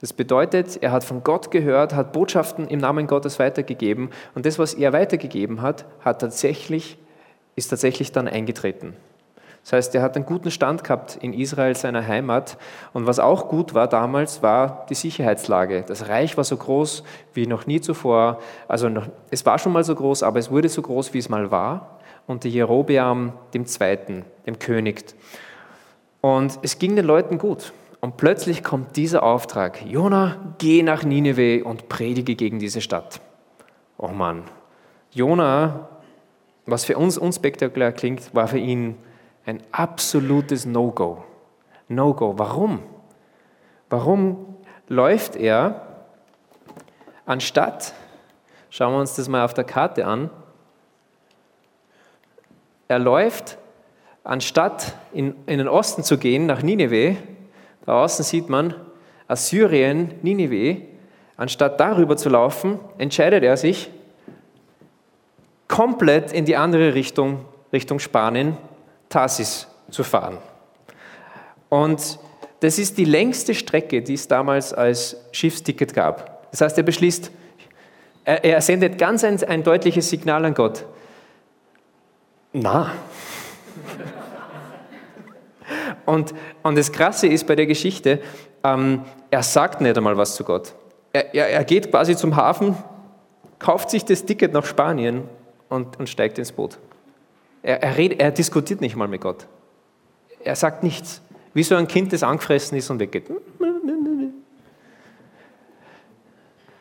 Das 0.00 0.12
bedeutet, 0.12 0.82
er 0.82 0.92
hat 0.92 1.04
von 1.04 1.22
Gott 1.22 1.50
gehört, 1.50 1.94
hat 1.94 2.12
Botschaften 2.12 2.68
im 2.68 2.80
Namen 2.80 3.06
Gottes 3.06 3.38
weitergegeben 3.38 4.10
und 4.34 4.46
das, 4.46 4.58
was 4.58 4.74
er 4.74 4.92
weitergegeben 4.92 5.62
hat, 5.62 5.84
hat 6.00 6.20
tatsächlich 6.20 6.98
ist 7.56 7.68
tatsächlich 7.68 8.12
dann 8.12 8.28
eingetreten. 8.28 8.94
Das 9.64 9.72
heißt, 9.72 9.94
er 9.94 10.02
hat 10.02 10.14
einen 10.14 10.26
guten 10.26 10.50
Stand 10.50 10.84
gehabt 10.84 11.16
in 11.22 11.32
Israel, 11.32 11.74
seiner 11.74 12.06
Heimat. 12.06 12.58
Und 12.92 13.06
was 13.06 13.18
auch 13.18 13.48
gut 13.48 13.72
war 13.72 13.88
damals, 13.88 14.42
war 14.42 14.84
die 14.90 14.94
Sicherheitslage. 14.94 15.84
Das 15.88 16.08
Reich 16.08 16.36
war 16.36 16.44
so 16.44 16.58
groß 16.58 17.02
wie 17.32 17.46
noch 17.46 17.66
nie 17.66 17.80
zuvor. 17.80 18.40
Also 18.68 18.90
noch, 18.90 19.08
es 19.30 19.46
war 19.46 19.58
schon 19.58 19.72
mal 19.72 19.82
so 19.82 19.94
groß, 19.94 20.22
aber 20.22 20.38
es 20.38 20.50
wurde 20.50 20.68
so 20.68 20.82
groß, 20.82 21.14
wie 21.14 21.18
es 21.18 21.30
mal 21.30 21.50
war. 21.50 21.98
Unter 22.26 22.48
Jerobeam 22.48 23.32
dem 23.54 23.64
Zweiten, 23.64 24.26
dem 24.46 24.58
König. 24.58 25.02
Und 26.20 26.58
es 26.60 26.78
ging 26.78 26.94
den 26.94 27.06
Leuten 27.06 27.38
gut. 27.38 27.72
Und 28.02 28.18
plötzlich 28.18 28.62
kommt 28.62 28.96
dieser 28.96 29.22
Auftrag, 29.22 29.82
Jona, 29.86 30.36
geh 30.58 30.82
nach 30.82 31.04
Nineveh 31.04 31.62
und 31.62 31.88
predige 31.88 32.34
gegen 32.34 32.58
diese 32.58 32.82
Stadt. 32.82 33.22
Oh 33.96 34.08
Mann, 34.08 34.42
Jona, 35.10 35.88
was 36.66 36.84
für 36.84 36.98
uns 36.98 37.16
unspektakulär 37.16 37.92
klingt, 37.92 38.34
war 38.34 38.46
für 38.46 38.58
ihn 38.58 38.96
ein 39.46 39.62
absolutes 39.72 40.64
No-Go. 40.64 41.24
No-Go. 41.88 42.38
Warum? 42.38 42.82
Warum 43.90 44.56
läuft 44.88 45.36
er 45.36 45.82
anstatt, 47.26 47.94
schauen 48.70 48.92
wir 48.92 49.00
uns 49.00 49.14
das 49.16 49.28
mal 49.28 49.44
auf 49.44 49.54
der 49.54 49.64
Karte 49.64 50.06
an, 50.06 50.30
er 52.88 52.98
läuft, 52.98 53.58
anstatt 54.24 54.94
in, 55.12 55.34
in 55.46 55.58
den 55.58 55.68
Osten 55.68 56.02
zu 56.02 56.18
gehen, 56.18 56.46
nach 56.46 56.62
Nineveh, 56.62 57.16
da 57.86 58.02
außen 58.02 58.24
sieht 58.24 58.48
man 58.48 58.74
Assyrien, 59.26 60.14
Nineveh, 60.22 60.82
anstatt 61.36 61.80
darüber 61.80 62.16
zu 62.16 62.28
laufen, 62.28 62.78
entscheidet 62.98 63.42
er 63.42 63.56
sich, 63.56 63.90
komplett 65.66 66.32
in 66.32 66.44
die 66.44 66.56
andere 66.56 66.94
Richtung, 66.94 67.44
Richtung 67.72 67.98
Spanien, 67.98 68.56
Tarsis 69.14 69.68
zu 69.90 70.02
fahren. 70.02 70.38
Und 71.68 72.18
das 72.58 72.78
ist 72.78 72.98
die 72.98 73.04
längste 73.04 73.54
Strecke, 73.54 74.02
die 74.02 74.14
es 74.14 74.26
damals 74.26 74.72
als 74.72 75.16
Schiffsticket 75.30 75.94
gab. 75.94 76.50
Das 76.50 76.60
heißt, 76.60 76.76
er 76.78 76.82
beschließt, 76.82 77.30
er, 78.24 78.44
er 78.44 78.60
sendet 78.60 78.98
ganz 78.98 79.22
ein, 79.22 79.40
ein 79.44 79.62
deutliches 79.62 80.10
Signal 80.10 80.44
an 80.44 80.54
Gott. 80.54 80.84
Na. 82.52 82.90
Und, 86.06 86.34
und 86.62 86.76
das 86.76 86.92
Krasse 86.92 87.26
ist 87.26 87.46
bei 87.46 87.56
der 87.56 87.64
Geschichte, 87.64 88.20
ähm, 88.62 89.06
er 89.30 89.42
sagt 89.42 89.80
nicht 89.80 89.96
einmal 89.96 90.14
was 90.18 90.34
zu 90.34 90.44
Gott. 90.44 90.74
Er, 91.14 91.34
er, 91.34 91.48
er, 91.48 91.64
geht 91.64 91.90
quasi 91.90 92.14
zum 92.14 92.36
Hafen, 92.36 92.76
kauft 93.58 93.88
sich 93.88 94.04
das 94.04 94.26
Ticket 94.26 94.52
nach 94.52 94.66
Spanien 94.66 95.22
und, 95.70 95.98
und 95.98 96.10
steigt 96.10 96.38
ins 96.38 96.52
Boot. 96.52 96.78
Er, 97.64 97.82
er, 97.82 97.96
redet, 97.96 98.20
er 98.20 98.30
diskutiert 98.30 98.82
nicht 98.82 98.94
mal 98.94 99.08
mit 99.08 99.22
Gott. 99.22 99.46
Er 100.44 100.54
sagt 100.54 100.82
nichts. 100.82 101.22
Wie 101.54 101.62
so 101.62 101.74
ein 101.74 101.88
Kind, 101.88 102.12
das 102.12 102.22
angefressen 102.22 102.76
ist 102.76 102.90
und 102.90 102.98
weggeht. 103.00 103.30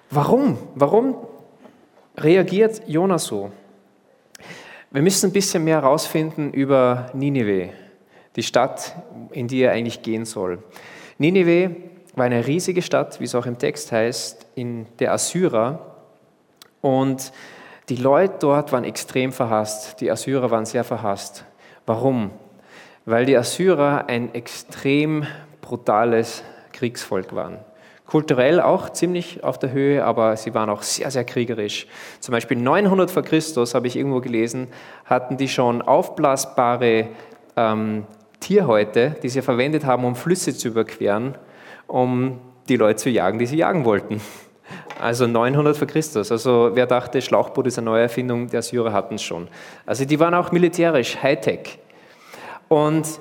Warum? 0.10 0.58
Warum 0.76 1.16
reagiert 2.18 2.82
Jonas 2.86 3.26
so? 3.26 3.52
Wir 4.92 5.02
müssen 5.02 5.30
ein 5.30 5.34
bisschen 5.34 5.64
mehr 5.64 5.82
herausfinden 5.82 6.52
über 6.52 7.10
Ninive, 7.14 7.70
die 8.36 8.44
Stadt, 8.44 8.94
in 9.32 9.48
die 9.48 9.62
er 9.62 9.72
eigentlich 9.72 10.02
gehen 10.02 10.26
soll. 10.26 10.62
Ninive 11.18 11.78
war 12.16 12.26
eine 12.26 12.46
riesige 12.46 12.82
Stadt, 12.82 13.22
wie 13.22 13.24
es 13.24 13.36
auch 13.36 13.46
im 13.46 13.58
Text 13.58 13.94
heißt, 13.94 14.48
in 14.56 14.86
der 15.00 15.14
Assyrer. 15.14 15.96
Und 16.82 17.32
die 17.90 17.98
Leute 17.98 18.36
dort 18.40 18.72
waren 18.72 18.86
extrem 18.86 19.32
verhasst. 19.32 20.00
Die 20.00 20.10
Assyrer 20.10 20.50
waren 20.52 20.66
sehr 20.66 20.84
verhasst. 20.84 21.46
Warum? 21.86 22.32
Weil 23.06 23.26
die 23.26 23.36
Assyrer 23.36 24.06
ein 24.08 24.34
extrem 24.34 25.26
brutales 25.62 26.44
Kriegsvolk 26.72 27.36
waren. 27.36 27.60
Kulturell 28.06 28.62
auch 28.62 28.90
ziemlich 28.90 29.44
auf 29.44 29.60
der 29.60 29.72
Höhe, 29.72 30.06
aber 30.06 30.38
sie 30.38 30.54
waren 30.54 30.70
auch 30.70 30.84
sehr, 30.84 31.10
sehr 31.10 31.24
kriegerisch. 31.24 31.88
Zum 32.20 32.32
Beispiel 32.32 32.58
900 32.58 33.10
vor 33.10 33.24
Christus, 33.24 33.74
habe 33.74 33.88
ich 33.88 33.96
irgendwo 33.96 34.22
gelesen, 34.22 34.68
hatten 35.06 35.36
die 35.38 35.48
schon 35.48 35.82
aufblasbare 35.82 37.08
ähm, 37.56 38.06
Tierhäute, 38.40 39.16
die 39.24 39.30
sie 39.30 39.42
verwendet 39.42 39.86
haben, 39.86 40.06
um 40.06 40.16
Flüsse 40.16 40.56
zu 40.56 40.68
überqueren, 40.70 41.36
um 41.88 42.40
die 42.70 42.76
Leute 42.76 42.98
zu 42.98 43.10
jagen, 43.10 43.40
die 43.40 43.46
sie 43.46 43.58
jagen 43.58 43.84
wollten. 43.86 44.22
Also 45.04 45.28
900 45.28 45.76
vor 45.76 45.86
Christus. 45.86 46.32
Also 46.32 46.72
wer 46.76 46.86
dachte, 46.86 47.22
Schlauchboot 47.22 47.68
ist 47.68 47.78
eine 47.78 47.86
neue 47.86 48.04
Erfindung, 48.04 48.48
der 48.48 48.62
Syrer 48.62 48.94
hatten 48.94 49.16
es 49.16 49.22
schon. 49.22 49.50
Also 49.86 50.06
die 50.06 50.18
waren 50.18 50.34
auch 50.34 50.54
militärisch, 50.54 51.22
Hightech. 51.22 51.78
Und 52.70 53.20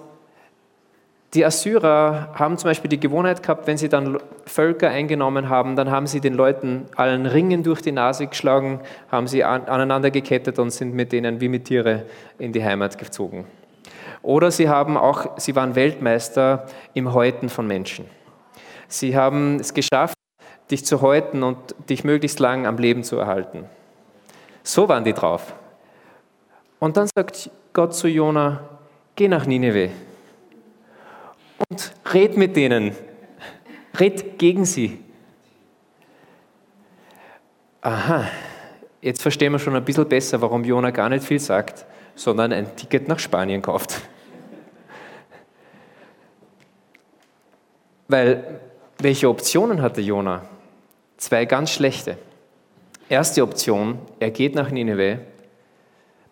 die 1.35 1.45
Assyrer 1.45 2.29
haben 2.35 2.57
zum 2.57 2.71
Beispiel 2.71 2.89
die 2.89 3.01
Gewohnheit 3.01 3.43
gehabt, 3.43 3.67
wenn 3.67 3.79
sie 3.79 3.89
dann 3.89 4.19
Völker 4.47 4.91
eingenommen 4.91 5.49
haben, 5.49 5.75
dann 5.75 5.91
haben 5.91 6.07
sie 6.07 6.21
den 6.21 6.35
Leuten 6.35 6.87
allen 6.95 7.27
Ringen 7.27 7.65
durch 7.65 7.83
die 7.83 7.91
Nase 7.91 8.29
geschlagen, 8.29 8.79
haben 9.11 9.27
sie 9.27 9.43
aneinander 9.43 10.13
gekettet 10.13 10.61
und 10.61 10.71
sind 10.71 10.95
mit 10.95 11.11
denen 11.11 11.41
wie 11.41 11.49
mit 11.49 11.65
Tiere 11.65 12.05
in 12.39 12.53
die 12.53 12.63
Heimat 12.63 12.97
gezogen. 12.97 13.45
Oder 14.23 14.53
sie 14.53 14.69
haben 14.69 14.97
auch, 14.97 15.37
sie 15.37 15.57
waren 15.57 15.75
Weltmeister 15.75 16.67
im 16.95 17.13
Häuten 17.13 17.49
von 17.49 17.67
Menschen. 17.67 18.05
Sie 18.87 19.17
haben 19.17 19.57
es 19.59 19.75
geschafft, 19.75 20.15
dich 20.73 20.85
zu 20.85 21.01
häuten 21.03 21.43
und 21.43 21.59
dich 21.89 22.03
möglichst 22.03 22.41
lang 22.41 22.67
am 22.67 22.79
Leben 22.79 23.05
zu 23.05 23.19
erhalten. 23.19 23.67
So 24.65 24.89
waren 24.89 25.05
die 25.05 25.13
drauf. 25.13 25.55
Und 26.81 26.97
dann 26.97 27.09
sagt 27.15 27.51
Gott 27.73 27.95
zu 27.95 28.09
Jona, 28.09 28.69
geh 29.15 29.29
nach 29.29 29.47
Nineveh 29.47 29.91
und 31.69 31.93
red 32.13 32.37
mit 32.37 32.57
denen. 32.57 32.97
Red 33.99 34.39
gegen 34.39 34.65
sie. 34.65 34.99
Aha, 37.83 38.27
jetzt 39.01 39.23
verstehen 39.23 39.53
wir 39.53 39.59
schon 39.59 39.77
ein 39.77 39.85
bisschen 39.85 40.09
besser, 40.09 40.41
warum 40.41 40.65
Jona 40.65 40.91
gar 40.91 41.09
nicht 41.09 41.25
viel 41.25 41.39
sagt, 41.39 41.85
sondern 42.15 42.53
ein 42.53 42.75
Ticket 42.77 43.09
nach 43.09 43.19
Spanien 43.19 43.61
kauft. 43.61 44.01
Weil, 48.09 48.61
welche 48.99 49.29
Optionen 49.29 49.83
hatte 49.83 50.01
Jona? 50.01 50.43
Zwei 51.23 51.45
ganz 51.45 51.71
schlechte. 51.71 52.19
Erste 53.09 53.45
Option, 53.45 54.01
er 54.19 54.33
geht 54.33 54.57
nach 54.57 54.73
Nineveh, 54.73 55.19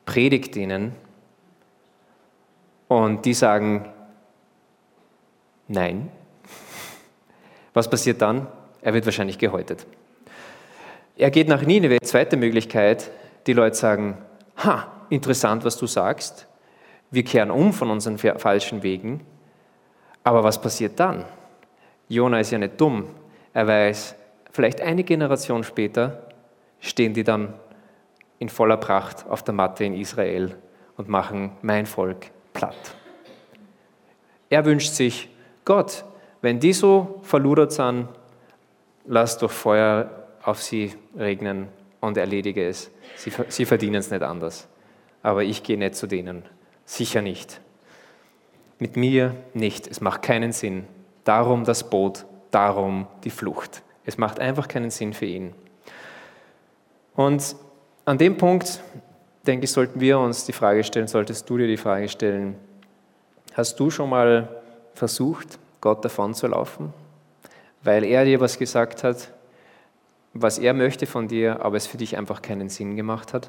predigt 0.04 0.56
ihnen 0.56 0.96
und 2.88 3.24
die 3.24 3.34
sagen 3.34 3.88
Nein. 5.68 6.10
Was 7.72 7.88
passiert 7.88 8.20
dann? 8.20 8.48
Er 8.82 8.92
wird 8.92 9.04
wahrscheinlich 9.04 9.38
gehäutet. 9.38 9.86
Er 11.16 11.30
geht 11.30 11.46
nach 11.46 11.62
Nineveh, 11.62 12.00
zweite 12.02 12.36
Möglichkeit, 12.36 13.12
die 13.46 13.52
Leute 13.52 13.76
sagen, 13.76 14.18
ha, 14.56 14.88
interessant, 15.08 15.64
was 15.64 15.78
du 15.78 15.86
sagst, 15.86 16.48
wir 17.12 17.22
kehren 17.22 17.52
um 17.52 17.72
von 17.72 17.92
unseren 17.92 18.18
falschen 18.18 18.82
Wegen, 18.82 19.24
aber 20.24 20.42
was 20.42 20.60
passiert 20.60 20.98
dann? 20.98 21.26
Jona 22.08 22.40
ist 22.40 22.50
ja 22.50 22.58
nicht 22.58 22.80
dumm, 22.80 23.06
er 23.54 23.68
weiß, 23.68 24.16
vielleicht 24.52 24.80
eine 24.80 25.04
Generation 25.04 25.64
später 25.64 26.26
stehen 26.80 27.14
die 27.14 27.24
dann 27.24 27.54
in 28.38 28.48
voller 28.48 28.76
Pracht 28.76 29.26
auf 29.28 29.42
der 29.42 29.54
Matte 29.54 29.84
in 29.84 29.94
Israel 29.94 30.56
und 30.96 31.08
machen 31.08 31.52
mein 31.62 31.86
Volk 31.86 32.30
platt. 32.52 32.94
Er 34.48 34.64
wünscht 34.64 34.92
sich, 34.92 35.28
Gott, 35.64 36.04
wenn 36.40 36.58
die 36.58 36.72
so 36.72 37.20
verludert 37.22 37.72
sind, 37.72 38.08
lass 39.04 39.38
doch 39.38 39.50
Feuer 39.50 40.26
auf 40.42 40.62
sie 40.62 40.94
regnen 41.16 41.68
und 42.00 42.16
erledige 42.16 42.66
es. 42.66 42.90
Sie, 43.16 43.32
sie 43.48 43.64
verdienen 43.64 43.96
es 43.96 44.10
nicht 44.10 44.22
anders. 44.22 44.68
Aber 45.22 45.44
ich 45.44 45.62
gehe 45.62 45.78
nicht 45.78 45.94
zu 45.94 46.06
denen. 46.06 46.42
Sicher 46.84 47.20
nicht. 47.20 47.60
Mit 48.78 48.96
mir 48.96 49.36
nicht. 49.52 49.86
Es 49.86 50.00
macht 50.00 50.22
keinen 50.22 50.52
Sinn. 50.52 50.86
Darum 51.24 51.64
das 51.64 51.90
Boot, 51.90 52.24
darum 52.50 53.06
die 53.24 53.30
Flucht. 53.30 53.82
Es 54.10 54.18
macht 54.18 54.40
einfach 54.40 54.66
keinen 54.66 54.90
Sinn 54.90 55.12
für 55.12 55.26
ihn. 55.26 55.52
Und 57.14 57.54
an 58.04 58.18
dem 58.18 58.36
Punkt, 58.36 58.80
denke 59.46 59.66
ich, 59.66 59.70
sollten 59.70 60.00
wir 60.00 60.18
uns 60.18 60.44
die 60.44 60.52
Frage 60.52 60.82
stellen, 60.82 61.06
solltest 61.06 61.48
du 61.48 61.58
dir 61.58 61.68
die 61.68 61.76
Frage 61.76 62.08
stellen, 62.08 62.56
hast 63.54 63.78
du 63.78 63.88
schon 63.88 64.10
mal 64.10 64.48
versucht, 64.94 65.60
Gott 65.80 66.04
davon 66.04 66.34
zu 66.34 66.48
laufen, 66.48 66.92
weil 67.84 68.02
er 68.02 68.24
dir 68.24 68.40
was 68.40 68.58
gesagt 68.58 69.04
hat, 69.04 69.30
was 70.34 70.58
er 70.58 70.74
möchte 70.74 71.06
von 71.06 71.28
dir, 71.28 71.64
aber 71.64 71.76
es 71.76 71.86
für 71.86 71.96
dich 71.96 72.18
einfach 72.18 72.42
keinen 72.42 72.68
Sinn 72.68 72.96
gemacht 72.96 73.32
hat? 73.32 73.48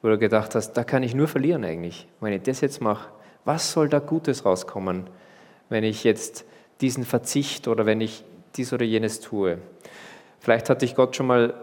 Wo 0.00 0.06
du 0.06 0.16
gedacht 0.16 0.54
hast, 0.54 0.74
da 0.74 0.84
kann 0.84 1.02
ich 1.02 1.12
nur 1.12 1.26
verlieren 1.26 1.64
eigentlich. 1.64 2.06
Wenn 2.20 2.32
ich 2.32 2.42
das 2.42 2.60
jetzt 2.60 2.80
mache, 2.80 3.08
was 3.44 3.72
soll 3.72 3.88
da 3.88 3.98
Gutes 3.98 4.44
rauskommen, 4.44 5.10
wenn 5.70 5.82
ich 5.82 6.04
jetzt 6.04 6.44
diesen 6.80 7.04
Verzicht 7.04 7.66
oder 7.66 7.84
wenn 7.84 8.00
ich 8.00 8.22
dies 8.56 8.72
oder 8.72 8.84
jenes 8.84 9.20
tue. 9.20 9.58
Vielleicht 10.40 10.70
hat 10.70 10.82
dich 10.82 10.94
Gott 10.94 11.16
schon 11.16 11.26
mal 11.26 11.54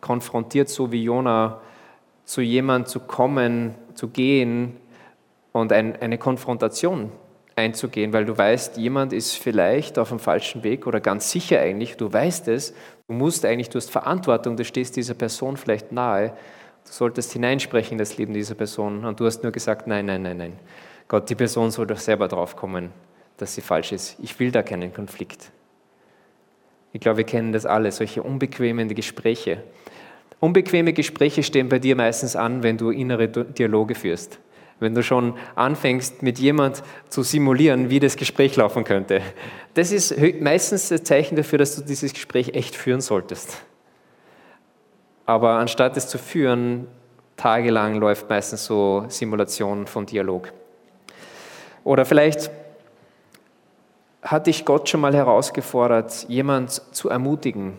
konfrontiert, 0.00 0.68
so 0.68 0.92
wie 0.92 1.04
Jona, 1.04 1.60
zu 2.24 2.40
jemand 2.40 2.88
zu 2.88 3.00
kommen, 3.00 3.74
zu 3.94 4.08
gehen, 4.08 4.76
und 5.52 5.72
ein, 5.72 6.00
eine 6.00 6.18
Konfrontation 6.18 7.12
einzugehen, 7.54 8.12
weil 8.12 8.24
du 8.24 8.36
weißt, 8.36 8.78
jemand 8.78 9.12
ist 9.12 9.36
vielleicht 9.36 9.98
auf 9.98 10.08
dem 10.08 10.18
falschen 10.18 10.62
Weg 10.64 10.86
oder 10.86 11.00
ganz 11.00 11.30
sicher 11.30 11.60
eigentlich, 11.60 11.96
du 11.96 12.10
weißt 12.10 12.48
es, 12.48 12.74
du 13.06 13.14
musst 13.14 13.44
eigentlich, 13.44 13.68
du 13.68 13.76
hast 13.76 13.90
Verantwortung, 13.90 14.56
du 14.56 14.64
stehst 14.64 14.96
dieser 14.96 15.14
Person 15.14 15.58
vielleicht 15.58 15.92
nahe, 15.92 16.30
du 16.30 16.92
solltest 16.92 17.32
hineinsprechen 17.32 17.92
in 17.92 17.98
das 17.98 18.16
Leben 18.16 18.32
dieser 18.32 18.54
Person 18.54 19.04
und 19.04 19.20
du 19.20 19.26
hast 19.26 19.42
nur 19.42 19.52
gesagt, 19.52 19.86
nein, 19.86 20.06
nein, 20.06 20.22
nein, 20.22 20.38
nein. 20.38 20.58
Gott, 21.08 21.28
die 21.28 21.34
Person 21.34 21.70
soll 21.70 21.86
doch 21.86 21.98
selber 21.98 22.26
drauf 22.26 22.56
kommen, 22.56 22.90
dass 23.36 23.54
sie 23.54 23.60
falsch 23.60 23.92
ist. 23.92 24.16
Ich 24.22 24.38
will 24.40 24.50
da 24.50 24.62
keinen 24.62 24.94
Konflikt. 24.94 25.52
Ich 26.92 27.00
glaube, 27.00 27.18
wir 27.18 27.24
kennen 27.24 27.52
das 27.52 27.66
alle, 27.66 27.90
solche 27.90 28.22
unbequemen 28.22 28.88
Gespräche. 28.94 29.62
Unbequeme 30.40 30.92
Gespräche 30.92 31.42
stehen 31.42 31.68
bei 31.68 31.78
dir 31.78 31.96
meistens 31.96 32.36
an, 32.36 32.62
wenn 32.62 32.76
du 32.76 32.90
innere 32.90 33.28
Dialoge 33.28 33.94
führst. 33.94 34.38
Wenn 34.80 34.94
du 34.94 35.02
schon 35.02 35.34
anfängst, 35.54 36.22
mit 36.22 36.38
jemand 36.40 36.82
zu 37.08 37.22
simulieren, 37.22 37.88
wie 37.88 38.00
das 38.00 38.16
Gespräch 38.16 38.56
laufen 38.56 38.82
könnte. 38.82 39.22
Das 39.74 39.92
ist 39.92 40.16
meistens 40.40 40.88
das 40.88 41.04
Zeichen 41.04 41.36
dafür, 41.36 41.58
dass 41.58 41.76
du 41.76 41.82
dieses 41.82 42.12
Gespräch 42.12 42.54
echt 42.54 42.74
führen 42.74 43.00
solltest. 43.00 43.62
Aber 45.24 45.50
anstatt 45.52 45.96
es 45.96 46.08
zu 46.08 46.18
führen, 46.18 46.88
tagelang 47.36 47.94
läuft 47.94 48.28
meistens 48.28 48.64
so 48.64 49.04
Simulation 49.08 49.86
von 49.86 50.04
Dialog. 50.04 50.52
Oder 51.84 52.04
vielleicht 52.04 52.50
hat 54.22 54.46
dich 54.46 54.64
Gott 54.64 54.88
schon 54.88 55.00
mal 55.00 55.14
herausgefordert, 55.14 56.26
jemand 56.28 56.70
zu 56.94 57.08
ermutigen. 57.08 57.74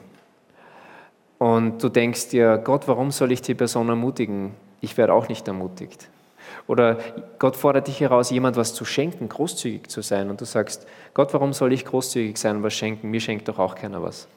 Und 1.40 1.82
du 1.82 1.90
denkst 1.90 2.30
dir, 2.30 2.58
Gott, 2.58 2.88
warum 2.88 3.12
soll 3.12 3.32
ich 3.32 3.42
die 3.42 3.56
Person 3.56 3.90
ermutigen? 3.90 4.54
Ich 4.82 4.98
werde 4.98 5.14
auch 5.14 5.30
nicht 5.30 5.48
ermutigt. 5.48 6.10
Oder 6.68 6.98
Gott 7.40 7.56
fordert 7.56 7.88
dich 7.88 8.00
heraus, 8.00 8.30
jemand 8.30 8.56
was 8.56 8.74
zu 8.74 8.86
schenken, 8.86 9.28
großzügig 9.30 9.90
zu 9.90 10.02
sein. 10.02 10.30
Und 10.30 10.40
du 10.42 10.46
sagst, 10.46 10.86
Gott, 11.14 11.34
warum 11.34 11.54
soll 11.54 11.74
ich 11.74 11.86
großzügig 11.86 12.38
sein 12.38 12.58
und 12.58 12.64
was 12.64 12.74
schenken? 12.74 13.10
Mir 13.10 13.20
schenkt 13.20 13.48
doch 13.48 13.60
auch 13.60 13.76
keiner 13.76 14.02
was. 14.02 14.28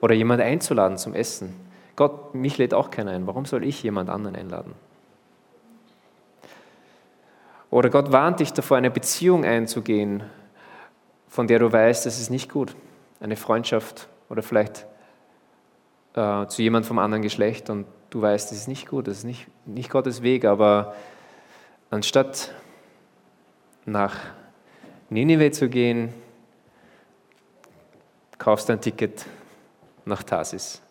Oder 0.00 0.14
jemand 0.14 0.40
einzuladen 0.40 0.98
zum 0.98 1.14
Essen. 1.14 1.54
Gott, 1.96 2.34
mich 2.34 2.58
lädt 2.58 2.74
auch 2.74 2.90
keiner 2.90 3.12
ein. 3.12 3.26
Warum 3.26 3.44
soll 3.44 3.64
ich 3.64 3.82
jemand 3.82 4.10
anderen 4.10 4.36
einladen? 4.36 4.74
Oder 7.70 7.90
Gott 7.90 8.12
warnt 8.12 8.40
dich 8.40 8.52
davor, 8.52 8.76
eine 8.76 8.90
Beziehung 8.90 9.44
einzugehen, 9.44 10.22
von 11.38 11.46
der 11.46 11.60
du 11.60 11.70
weißt, 11.70 12.04
das 12.04 12.18
ist 12.18 12.30
nicht 12.30 12.50
gut. 12.50 12.74
Eine 13.20 13.36
Freundschaft 13.36 14.08
oder 14.28 14.42
vielleicht 14.42 14.86
äh, 16.16 16.48
zu 16.48 16.62
jemand 16.62 16.84
vom 16.84 16.98
anderen 16.98 17.22
Geschlecht 17.22 17.70
und 17.70 17.86
du 18.10 18.20
weißt, 18.20 18.50
das 18.50 18.58
ist 18.58 18.66
nicht 18.66 18.88
gut, 18.88 19.06
das 19.06 19.18
ist 19.18 19.24
nicht, 19.24 19.46
nicht 19.64 19.88
Gottes 19.88 20.22
Weg, 20.22 20.44
aber 20.44 20.96
anstatt 21.90 22.52
nach 23.86 24.16
Ninive 25.10 25.52
zu 25.52 25.68
gehen, 25.68 26.12
kaufst 28.38 28.68
du 28.68 28.72
ein 28.72 28.80
Ticket 28.80 29.24
nach 30.06 30.24
Tarsis. 30.24 30.82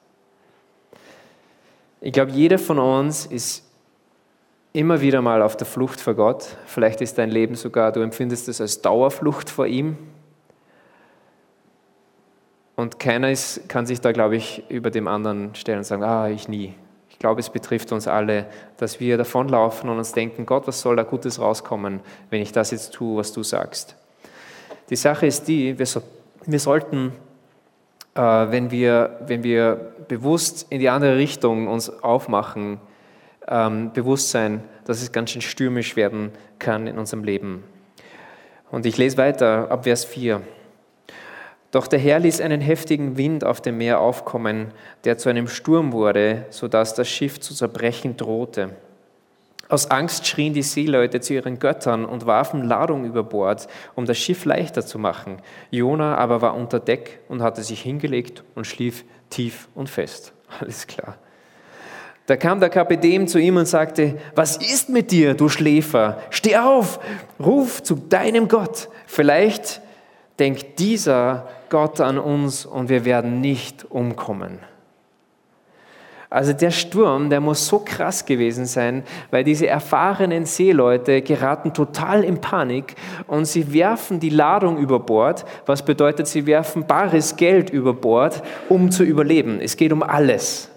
Ich 1.99 2.13
glaube, 2.13 2.31
jeder 2.31 2.57
von 2.57 2.79
uns 2.79 3.25
ist 3.25 3.69
immer 4.71 5.01
wieder 5.01 5.21
mal 5.21 5.41
auf 5.41 5.57
der 5.57 5.67
Flucht 5.67 5.99
vor 5.99 6.13
Gott. 6.13 6.55
Vielleicht 6.67 7.01
ist 7.01 7.17
dein 7.17 7.31
Leben 7.31 7.55
sogar, 7.55 7.91
du 7.91 7.99
empfindest 7.99 8.47
es 8.47 8.61
als 8.61 8.81
Dauerflucht 8.81 9.49
vor 9.49 9.67
ihm. 9.67 9.97
Und 12.77 12.99
keiner 12.99 13.31
ist, 13.31 13.67
kann 13.67 13.87
sich 13.87 14.01
da, 14.01 14.11
glaube 14.11 14.35
ich, 14.35 14.63
über 14.69 14.91
dem 14.91 15.07
anderen 15.07 15.55
stellen 15.55 15.79
und 15.79 15.83
sagen, 15.83 16.03
ah, 16.03 16.29
ich 16.29 16.47
nie. 16.47 16.75
Ich 17.09 17.17
glaube, 17.17 17.39
es 17.39 17.49
betrifft 17.49 17.91
uns 17.91 18.07
alle, 18.07 18.45
dass 18.77 18.99
wir 18.99 19.17
davonlaufen 19.17 19.89
und 19.89 19.97
uns 19.97 20.11
denken, 20.11 20.45
Gott, 20.45 20.67
was 20.67 20.81
soll 20.81 20.95
da 20.95 21.01
Gutes 21.01 21.41
rauskommen, 21.41 22.01
wenn 22.29 22.39
ich 22.39 22.51
das 22.51 22.69
jetzt 22.69 22.93
tue, 22.93 23.17
was 23.17 23.33
du 23.33 23.41
sagst. 23.41 23.95
Die 24.91 24.95
Sache 24.95 25.25
ist 25.25 25.47
die, 25.47 25.79
wir, 25.79 25.87
so, 25.87 26.03
wir 26.45 26.59
sollten, 26.59 27.13
äh, 28.13 28.21
wenn, 28.21 28.69
wir, 28.69 29.21
wenn 29.25 29.41
wir 29.41 29.95
bewusst 30.07 30.67
in 30.69 30.79
die 30.79 30.89
andere 30.89 31.17
Richtung 31.17 31.67
uns 31.67 31.89
aufmachen, 32.03 32.79
ähm, 33.47 33.91
bewusst 33.91 34.29
sein, 34.29 34.63
dass 34.85 35.01
es 35.01 35.11
ganz 35.11 35.31
schön 35.31 35.41
stürmisch 35.41 35.95
werden 35.95 36.31
kann 36.59 36.85
in 36.85 36.99
unserem 36.99 37.23
Leben. 37.23 37.63
Und 38.69 38.85
ich 38.85 38.97
lese 38.97 39.17
weiter 39.17 39.71
ab 39.71 39.85
Vers 39.85 40.05
4. 40.05 40.43
Doch 41.71 41.87
der 41.87 41.99
Herr 41.99 42.19
ließ 42.19 42.39
einen 42.41 42.61
heftigen 42.61 43.17
Wind 43.17 43.43
auf 43.43 43.61
dem 43.61 43.77
Meer 43.77 43.99
aufkommen, 43.99 44.71
der 45.03 45.17
zu 45.17 45.29
einem 45.29 45.47
Sturm 45.47 45.91
wurde, 45.91 46.45
sodass 46.49 46.93
das 46.93 47.09
Schiff 47.09 47.39
zu 47.39 47.53
zerbrechen 47.53 48.15
drohte. 48.15 48.69
Aus 49.69 49.91
Angst 49.91 50.25
schrien 50.25 50.53
die 50.53 50.61
Seeleute 50.61 51.19
zu 51.19 51.33
ihren 51.33 51.59
Göttern 51.59 52.05
und 52.05 52.25
warfen 52.25 52.63
Ladung 52.63 53.03
über 53.03 53.23
Bord, 53.23 53.67
um 53.95 54.05
das 54.05 54.17
Schiff 54.17 54.45
leichter 54.45 54.85
zu 54.85 54.97
machen. 54.97 55.41
Jona 55.71 56.15
aber 56.15 56.41
war 56.41 56.55
unter 56.55 56.79
Deck 56.79 57.19
und 57.27 57.41
hatte 57.41 57.61
sich 57.63 57.81
hingelegt 57.81 58.43
und 58.55 58.65
schlief 58.65 59.03
tief 59.29 59.67
und 59.75 59.89
fest. 59.89 60.31
Alles 60.61 60.87
klar. 60.87 61.17
Da 62.27 62.37
kam 62.37 62.59
der 62.59 62.69
Kapitän 62.69 63.27
zu 63.27 63.39
ihm 63.39 63.57
und 63.57 63.67
sagte, 63.67 64.17
was 64.35 64.57
ist 64.57 64.89
mit 64.89 65.11
dir, 65.11 65.33
du 65.33 65.47
Schläfer? 65.49 66.19
Steh 66.29 66.57
auf, 66.57 66.99
ruf 67.39 67.83
zu 67.83 67.95
deinem 67.95 68.47
Gott. 68.47 68.89
Vielleicht 69.05 69.81
denkt 70.37 70.79
dieser 70.79 71.47
Gott 71.69 72.01
an 72.01 72.17
uns 72.17 72.65
und 72.65 72.89
wir 72.89 73.05
werden 73.05 73.41
nicht 73.41 73.85
umkommen. 73.89 74.59
Also 76.29 76.51
der 76.51 76.71
Sturm, 76.71 77.29
der 77.29 77.39
muss 77.39 77.67
so 77.67 77.79
krass 77.79 78.25
gewesen 78.25 78.65
sein, 78.65 79.03
weil 79.31 79.45
diese 79.45 79.67
erfahrenen 79.67 80.45
Seeleute 80.45 81.21
geraten 81.21 81.73
total 81.73 82.23
in 82.23 82.41
Panik 82.41 82.95
und 83.27 83.45
sie 83.45 83.73
werfen 83.73 84.19
die 84.19 84.29
Ladung 84.29 84.77
über 84.77 84.99
Bord, 84.99 85.45
was 85.65 85.85
bedeutet, 85.85 86.27
sie 86.27 86.45
werfen 86.45 86.85
bares 86.85 87.37
Geld 87.37 87.69
über 87.69 87.93
Bord, 87.93 88.43
um 88.67 88.91
zu 88.91 89.03
überleben. 89.03 89.61
Es 89.61 89.77
geht 89.77 89.93
um 89.93 90.03
alles. 90.03 90.69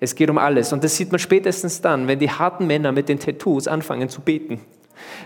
Es 0.00 0.14
geht 0.14 0.28
um 0.28 0.36
alles. 0.36 0.70
Und 0.74 0.84
das 0.84 0.96
sieht 0.96 1.10
man 1.12 1.18
spätestens 1.18 1.80
dann, 1.80 2.06
wenn 2.06 2.18
die 2.18 2.30
harten 2.30 2.66
Männer 2.66 2.92
mit 2.92 3.08
den 3.08 3.18
Tattoos 3.18 3.66
anfangen 3.66 4.10
zu 4.10 4.20
beten 4.20 4.60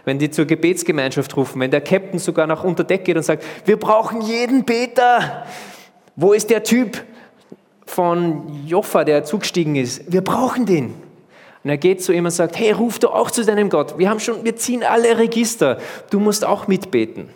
wenn 0.04 0.18
die 0.18 0.30
zur 0.30 0.46
Gebetsgemeinschaft 0.46 1.36
rufen, 1.36 1.60
wenn 1.60 1.70
der 1.70 1.80
Captain 1.80 2.18
sogar 2.18 2.46
nach 2.46 2.64
unter 2.64 2.84
Deck 2.84 3.04
geht 3.04 3.16
und 3.16 3.22
sagt, 3.22 3.44
wir 3.64 3.78
brauchen 3.78 4.20
jeden 4.20 4.64
Beter. 4.64 5.46
Wo 6.16 6.32
ist 6.32 6.50
der 6.50 6.62
Typ 6.62 7.04
von 7.86 8.66
Joffa, 8.66 9.04
der 9.04 9.24
zugestiegen 9.24 9.76
ist? 9.76 10.12
Wir 10.12 10.22
brauchen 10.22 10.66
den. 10.66 10.94
Und 11.64 11.70
er 11.70 11.76
geht 11.76 12.02
zu 12.02 12.12
ihm 12.12 12.24
und 12.24 12.30
sagt, 12.30 12.58
hey, 12.58 12.72
ruf 12.72 12.98
du 12.98 13.08
auch 13.08 13.30
zu 13.30 13.44
deinem 13.44 13.68
Gott. 13.68 13.98
Wir 13.98 14.08
haben 14.08 14.20
schon, 14.20 14.44
wir 14.44 14.56
ziehen 14.56 14.82
alle 14.82 15.18
Register. 15.18 15.78
Du 16.10 16.20
musst 16.20 16.44
auch 16.44 16.68
mitbeten. 16.68 17.28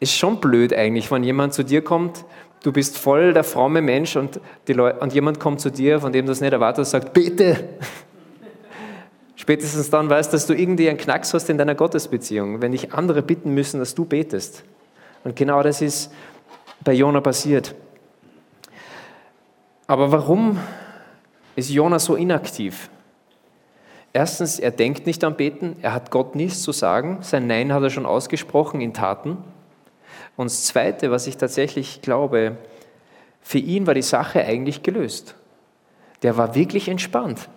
Ist 0.00 0.16
schon 0.16 0.40
blöd 0.40 0.74
eigentlich, 0.74 1.10
wenn 1.10 1.22
jemand 1.22 1.54
zu 1.54 1.62
dir 1.62 1.82
kommt, 1.82 2.24
du 2.62 2.72
bist 2.72 2.98
voll 2.98 3.32
der 3.32 3.44
fromme 3.44 3.80
Mensch 3.80 4.16
und, 4.16 4.40
und 5.00 5.12
jemand 5.14 5.40
kommt 5.40 5.60
zu 5.60 5.70
dir, 5.70 6.00
von 6.00 6.12
dem 6.12 6.26
du 6.26 6.32
es 6.32 6.40
nicht 6.40 6.52
erwartest, 6.52 6.90
sagt, 6.90 7.12
bete. 7.12 7.68
Spätestens 9.42 9.90
dann 9.90 10.08
weißt 10.08 10.32
du, 10.32 10.36
dass 10.36 10.46
du 10.46 10.54
irgendwie 10.54 10.88
einen 10.88 10.98
Knacks 10.98 11.34
hast 11.34 11.50
in 11.50 11.58
deiner 11.58 11.74
Gottesbeziehung, 11.74 12.62
wenn 12.62 12.70
dich 12.70 12.92
andere 12.92 13.22
bitten 13.22 13.52
müssen, 13.52 13.80
dass 13.80 13.92
du 13.92 14.04
betest. 14.04 14.62
Und 15.24 15.34
genau 15.34 15.64
das 15.64 15.82
ist 15.82 16.12
bei 16.84 16.92
Jona 16.92 17.20
passiert. 17.20 17.74
Aber 19.88 20.12
warum 20.12 20.60
ist 21.56 21.70
Jona 21.70 21.98
so 21.98 22.14
inaktiv? 22.14 22.88
Erstens, 24.12 24.60
er 24.60 24.70
denkt 24.70 25.06
nicht 25.06 25.24
am 25.24 25.34
Beten, 25.34 25.74
er 25.82 25.92
hat 25.92 26.12
Gott 26.12 26.36
nichts 26.36 26.62
zu 26.62 26.70
sagen, 26.70 27.18
sein 27.22 27.48
Nein 27.48 27.72
hat 27.72 27.82
er 27.82 27.90
schon 27.90 28.06
ausgesprochen 28.06 28.80
in 28.80 28.94
Taten. 28.94 29.38
Und 30.36 30.52
das 30.52 30.66
Zweite, 30.66 31.10
was 31.10 31.26
ich 31.26 31.36
tatsächlich 31.36 32.00
glaube, 32.00 32.58
für 33.40 33.58
ihn 33.58 33.88
war 33.88 33.94
die 33.94 34.02
Sache 34.02 34.44
eigentlich 34.44 34.84
gelöst. 34.84 35.34
Der 36.22 36.36
war 36.36 36.54
wirklich 36.54 36.86
entspannt 36.86 37.48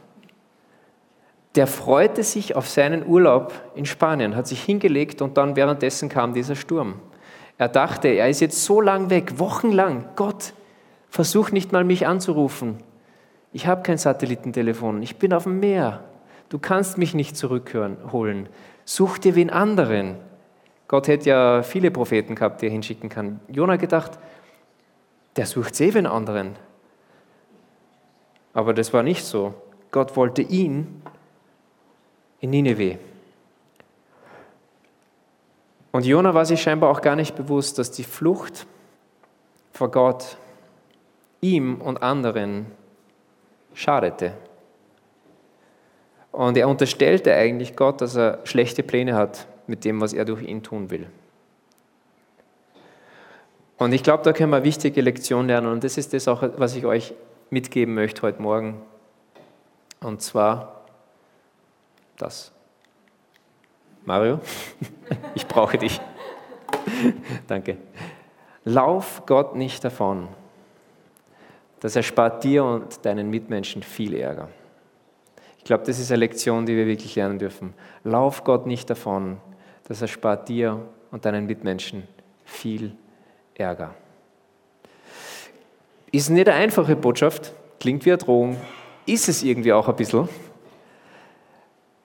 der 1.56 1.68
freute 1.68 2.24
sich 2.24 2.56
auf 2.56 2.68
seinen 2.68 3.06
Urlaub 3.06 3.54
in 3.76 3.86
Spanien, 3.86 4.36
hat 4.36 4.48
sich 4.48 4.62
hingelegt 4.62 5.22
und 5.22 5.38
dann 5.38 5.56
währenddessen 5.56 6.10
kam 6.10 6.34
dieser 6.34 6.56
Sturm. 6.56 6.96
Er 7.58 7.70
dachte, 7.70 8.10
er 8.10 8.30
ist 8.30 8.42
jetzt 8.42 8.64
so 8.66 8.82
lang 8.82 9.10
weg, 9.10 9.40
wochenlang. 9.40 10.06
Gott, 10.16 10.54
versuch 11.10 11.52
nicht 11.52 11.72
mal 11.72 11.86
mich 11.86 12.06
anzurufen. 12.08 12.78
Ich 13.54 13.68
habe 13.68 13.84
kein 13.84 13.98
Satellitentelefon, 13.98 15.02
ich 15.02 15.16
bin 15.16 15.32
auf 15.32 15.44
dem 15.44 15.62
Meer. 15.62 16.04
Du 16.50 16.60
kannst 16.60 16.98
mich 16.98 17.14
nicht 17.14 17.38
zurückholen. 17.38 18.50
Such 18.84 19.18
dir 19.18 19.36
wen 19.36 19.50
anderen. 19.50 20.16
Gott 20.88 21.08
hätte 21.08 21.30
ja 21.30 21.64
viele 21.64 21.90
Propheten 21.90 22.36
gehabt, 22.36 22.62
die 22.62 22.68
er 22.68 22.72
hinschicken 22.72 23.10
kann. 23.10 23.40
Jonah 23.48 23.78
gedacht, 23.78 24.20
der 25.38 25.46
sucht 25.46 25.80
eh 25.82 25.94
wen 25.94 26.06
anderen. 26.06 26.56
Aber 28.54 28.74
das 28.74 28.94
war 28.94 29.04
nicht 29.04 29.24
so. 29.24 29.54
Gott 29.92 30.16
wollte 30.16 30.42
ihn 30.42 31.02
in 32.46 32.52
Nineveh. 32.52 32.98
Und 35.92 36.06
Jona 36.06 36.34
war 36.34 36.46
sich 36.46 36.62
scheinbar 36.62 36.92
auch 36.92 37.02
gar 37.02 37.16
nicht 37.16 37.36
bewusst, 37.36 37.80
dass 37.80 37.90
die 37.92 38.04
Flucht 38.04 38.68
vor 39.72 39.90
Gott 39.90 40.38
ihm 41.42 41.82
und 41.82 42.04
anderen 42.04 42.68
schadete. 43.74 44.34
Und 46.32 46.58
er 46.58 46.68
unterstellte 46.68 47.34
eigentlich 47.34 47.76
Gott, 47.76 48.02
dass 48.02 48.16
er 48.16 48.40
schlechte 48.44 48.84
Pläne 48.84 49.16
hat 49.16 49.48
mit 49.68 49.86
dem, 49.86 50.02
was 50.02 50.14
er 50.14 50.26
durch 50.26 50.44
ihn 50.44 50.62
tun 50.62 50.92
will. 50.92 51.08
Und 53.78 53.94
ich 53.94 54.04
glaube, 54.04 54.24
da 54.24 54.34
können 54.34 54.52
wir 54.52 54.64
wichtige 54.64 55.02
Lektion 55.02 55.48
lernen. 55.48 55.68
Und 55.68 55.84
das 55.84 55.98
ist 55.98 56.14
das 56.14 56.28
auch, 56.28 56.44
was 56.58 56.76
ich 56.76 56.86
euch 56.86 57.14
mitgeben 57.50 57.96
möchte 57.96 58.22
heute 58.22 58.42
Morgen. 58.42 58.82
Und 60.02 60.22
zwar 60.22 60.75
das. 62.18 62.52
Mario, 64.06 64.40
ich 65.36 65.48
brauche 65.48 65.78
dich. 65.78 66.00
Danke. 67.48 67.78
Lauf 68.64 69.24
Gott 69.26 69.56
nicht 69.56 69.84
davon. 69.84 70.28
Das 71.80 71.96
erspart 71.96 72.44
dir 72.44 72.64
und 72.64 73.06
deinen 73.06 73.30
Mitmenschen 73.30 73.84
viel 73.84 74.16
Ärger. 74.16 74.50
Ich 75.58 75.64
glaube, 75.66 75.84
das 75.84 76.00
ist 76.00 76.12
eine 76.12 76.20
Lektion, 76.20 76.66
die 76.66 76.76
wir 76.76 76.86
wirklich 76.86 77.16
lernen 77.16 77.40
dürfen. 77.40 77.74
Lauf 78.04 78.44
Gott 78.44 78.66
nicht 78.66 78.90
davon. 78.90 79.38
Das 79.88 80.02
erspart 80.02 80.48
dir 80.50 80.82
und 81.12 81.26
deinen 81.26 81.46
Mitmenschen 81.46 82.08
viel 82.44 82.96
Ärger. 83.56 83.94
Ist 86.12 86.30
nicht 86.30 86.48
eine 86.48 86.58
einfache 86.58 86.96
Botschaft, 86.96 87.54
klingt 87.80 88.06
wie 88.06 88.12
eine 88.12 88.18
Drohung, 88.18 88.58
ist 89.06 89.28
es 89.28 89.44
irgendwie 89.44 89.74
auch 89.74 89.88
ein 89.88 89.96
bisschen. 89.96 90.30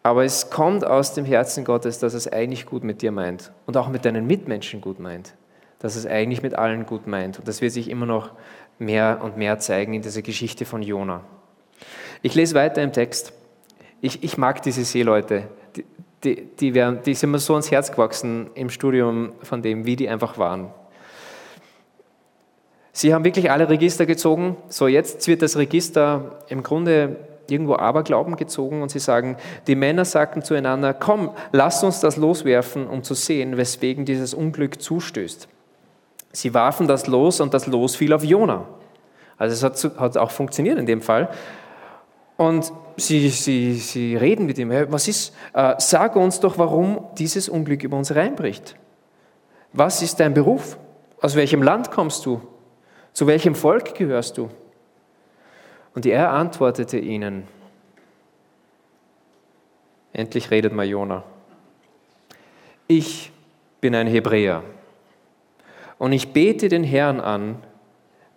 Aber 0.02 0.24
es 0.24 0.50
kommt 0.50 0.84
aus 0.84 1.12
dem 1.14 1.24
Herzen 1.24 1.64
Gottes, 1.64 1.98
dass 1.98 2.14
es 2.14 2.26
eigentlich 2.26 2.66
gut 2.66 2.84
mit 2.84 3.02
dir 3.02 3.12
meint 3.12 3.52
und 3.66 3.76
auch 3.76 3.88
mit 3.88 4.04
deinen 4.04 4.26
Mitmenschen 4.26 4.80
gut 4.80 4.98
meint. 4.98 5.34
Dass 5.78 5.96
es 5.96 6.06
eigentlich 6.06 6.42
mit 6.42 6.54
allen 6.54 6.86
gut 6.86 7.06
meint. 7.06 7.38
Und 7.38 7.48
das 7.48 7.60
wird 7.60 7.72
sich 7.72 7.90
immer 7.90 8.06
noch 8.06 8.32
mehr 8.78 9.20
und 9.22 9.36
mehr 9.36 9.58
zeigen 9.58 9.94
in 9.94 10.02
dieser 10.02 10.22
Geschichte 10.22 10.64
von 10.64 10.82
Jona. 10.82 11.22
Ich 12.22 12.34
lese 12.34 12.54
weiter 12.54 12.82
im 12.82 12.92
Text. 12.92 13.32
Ich, 14.00 14.22
ich 14.22 14.38
mag 14.38 14.62
diese 14.62 14.84
Seeleute. 14.84 15.48
Die, 15.76 15.84
die, 16.24 16.46
die, 16.58 16.74
werden, 16.74 17.00
die 17.04 17.14
sind 17.14 17.30
mir 17.30 17.38
so 17.38 17.54
ans 17.54 17.70
Herz 17.70 17.92
gewachsen 17.92 18.50
im 18.54 18.70
Studium 18.70 19.32
von 19.42 19.62
dem, 19.62 19.84
wie 19.84 19.96
die 19.96 20.08
einfach 20.08 20.38
waren. 20.38 20.70
Sie 22.92 23.14
haben 23.14 23.24
wirklich 23.24 23.50
alle 23.50 23.68
Register 23.68 24.04
gezogen. 24.04 24.56
So, 24.68 24.88
jetzt 24.88 25.28
wird 25.28 25.42
das 25.42 25.56
Register 25.56 26.38
im 26.48 26.62
Grunde 26.62 27.16
irgendwo 27.50 27.76
Aberglauben 27.76 28.36
gezogen 28.36 28.82
und 28.82 28.90
sie 28.90 28.98
sagen, 28.98 29.36
die 29.66 29.74
Männer 29.74 30.04
sagten 30.04 30.42
zueinander, 30.42 30.94
komm, 30.94 31.30
lass 31.52 31.82
uns 31.82 32.00
das 32.00 32.16
loswerfen, 32.16 32.86
um 32.86 33.02
zu 33.02 33.14
sehen, 33.14 33.56
weswegen 33.56 34.04
dieses 34.04 34.34
Unglück 34.34 34.80
zustößt. 34.80 35.48
Sie 36.32 36.54
warfen 36.54 36.86
das 36.86 37.06
los 37.06 37.40
und 37.40 37.54
das 37.54 37.66
Los 37.66 37.96
fiel 37.96 38.12
auf 38.12 38.22
Jona. 38.22 38.66
Also 39.36 39.54
es 39.54 39.84
hat, 39.84 39.98
hat 39.98 40.16
auch 40.16 40.30
funktioniert 40.30 40.78
in 40.78 40.86
dem 40.86 41.02
Fall. 41.02 41.30
Und 42.36 42.72
sie, 42.96 43.28
sie, 43.30 43.74
sie 43.74 44.16
reden 44.16 44.46
mit 44.46 44.58
ihm, 44.58 44.70
was 44.88 45.08
ist, 45.08 45.34
äh, 45.52 45.74
sag 45.78 46.16
uns 46.16 46.40
doch, 46.40 46.56
warum 46.56 47.04
dieses 47.18 47.48
Unglück 47.48 47.82
über 47.82 47.96
uns 47.96 48.14
reinbricht. 48.14 48.76
Was 49.72 50.02
ist 50.02 50.20
dein 50.20 50.34
Beruf? 50.34 50.78
Aus 51.20 51.36
welchem 51.36 51.62
Land 51.62 51.90
kommst 51.90 52.24
du? 52.26 52.40
Zu 53.12 53.26
welchem 53.26 53.54
Volk 53.54 53.94
gehörst 53.94 54.38
du? 54.38 54.48
Und 55.94 56.06
er 56.06 56.30
antwortete 56.30 56.98
ihnen, 56.98 57.46
endlich 60.12 60.50
redet 60.50 60.72
mal 60.72 60.86
Jona, 60.86 61.24
ich 62.86 63.32
bin 63.80 63.94
ein 63.94 64.06
Hebräer 64.06 64.62
und 65.98 66.12
ich 66.12 66.32
bete 66.32 66.68
den 66.68 66.84
Herrn 66.84 67.20
an, 67.20 67.62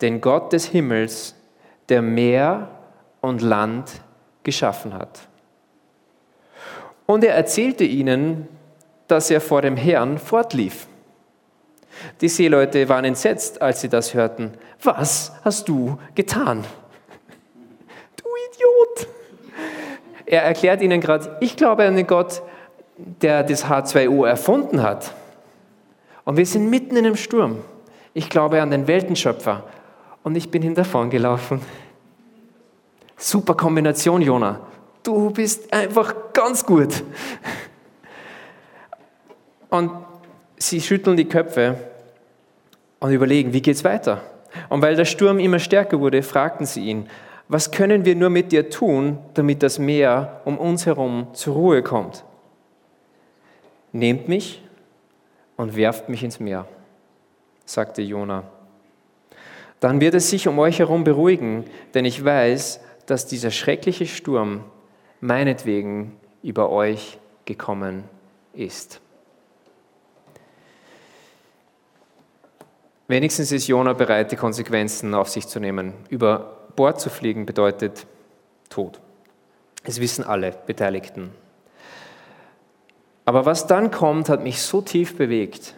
den 0.02 0.22
Gott 0.22 0.54
des 0.54 0.66
Himmels, 0.66 1.36
der 1.90 2.02
Meer 2.02 2.70
und 3.22 3.42
Land 3.42 4.02
geschaffen 4.44 4.94
hat. 4.94 5.28
Und 7.06 7.24
er 7.24 7.36
erzählte 7.36 7.84
ihnen, 7.84 8.48
dass 9.08 9.30
er 9.30 9.42
vor 9.42 9.62
dem 9.62 9.78
Herrn 9.78 10.18
fortlief. 10.18 10.88
Die 12.22 12.30
Seeleute 12.30 12.90
waren 12.90 13.06
entsetzt, 13.06 13.62
als 13.62 13.82
sie 13.82 13.90
das 13.90 14.14
hörten. 14.14 14.54
Was 14.82 15.34
hast 15.44 15.70
du 15.70 15.98
getan? 16.16 16.64
Du 18.16 18.26
Idiot! 18.52 19.08
Er 20.26 20.44
erklärt 20.44 20.82
ihnen 20.82 21.02
gerade, 21.02 21.38
ich 21.40 21.56
glaube 21.56 21.86
an 21.86 21.96
den 21.96 22.08
Gott, 22.08 22.42
der 22.98 23.44
das 23.44 23.66
H2O 23.66 24.26
erfunden 24.26 24.82
hat. 24.82 25.14
Und 26.26 26.38
wir 26.38 26.46
sind 26.46 26.70
mitten 26.70 26.96
in 26.96 27.06
einem 27.06 27.16
Sturm. 27.16 27.58
Ich 28.14 28.30
glaube 28.30 28.62
an 28.62 28.72
den 28.72 28.88
Weltenschöpfer. 28.88 29.64
Und 30.24 30.36
ich 30.36 30.50
bin 30.50 30.62
hin 30.62 30.76
davon 30.76 31.10
gelaufen. 31.10 31.62
Super 33.18 33.56
Kombination, 33.56 34.22
Jona. 34.22 34.60
Du 35.04 35.32
bist 35.32 35.74
einfach 35.74 36.16
ganz 36.32 36.66
gut. 36.66 37.04
Und 39.70 39.92
sie 40.58 40.80
schütteln 40.80 41.18
die 41.18 41.28
Köpfe 41.28 41.78
und 43.00 43.12
überlegen, 43.12 43.52
wie 43.52 43.62
geht 43.62 43.76
es 43.76 43.84
weiter? 43.84 44.22
Und 44.70 44.82
weil 44.82 44.96
der 44.96 45.06
Sturm 45.06 45.40
immer 45.40 45.60
stärker 45.60 46.00
wurde, 46.00 46.22
fragten 46.24 46.66
sie 46.66 46.86
ihn, 46.86 47.10
was 47.48 47.72
können 47.72 48.06
wir 48.06 48.16
nur 48.16 48.30
mit 48.30 48.52
dir 48.52 48.70
tun, 48.70 49.20
damit 49.34 49.64
das 49.64 49.80
Meer 49.80 50.42
um 50.46 50.58
uns 50.58 50.86
herum 50.86 51.28
zur 51.34 51.56
Ruhe 51.56 51.84
kommt? 51.84 52.24
Nehmt 53.92 54.28
mich 54.28 54.64
und 55.56 55.76
werft 55.76 56.10
mich 56.10 56.24
ins 56.24 56.40
Meer, 56.40 56.66
sagte 57.66 58.02
Jona. 58.02 58.44
Dann 59.80 60.00
wird 60.00 60.16
es 60.16 60.30
sich 60.30 60.48
um 60.48 60.58
euch 60.60 60.80
herum 60.80 61.04
beruhigen, 61.04 61.66
denn 61.94 62.06
ich 62.06 62.24
weiß, 62.24 62.80
dass 63.06 63.28
dieser 63.28 63.52
schreckliche 63.52 64.06
Sturm 64.06 64.64
meinetwegen 65.20 66.16
über 66.42 66.70
euch 66.70 67.20
gekommen 67.46 68.06
ist. 68.54 69.02
Wenigstens 73.08 73.52
ist 73.52 73.68
Jona 73.68 73.94
bereit, 73.94 74.32
die 74.32 74.38
Konsequenzen 74.38 75.14
auf 75.14 75.30
sich 75.30 75.48
zu 75.48 75.60
nehmen. 75.60 75.94
Über 76.10 76.63
Bord 76.76 77.00
zu 77.00 77.10
fliegen 77.10 77.46
bedeutet 77.46 78.06
Tod. 78.70 79.00
Das 79.86 80.00
wissen 80.00 80.24
alle 80.24 80.54
Beteiligten. 80.66 81.32
Aber 83.26 83.46
was 83.46 83.68
dann 83.68 83.92
kommt, 83.92 84.30
hat 84.30 84.44
mich 84.44 84.62
so 84.62 84.82
tief 84.82 85.18
bewegt. 85.18 85.76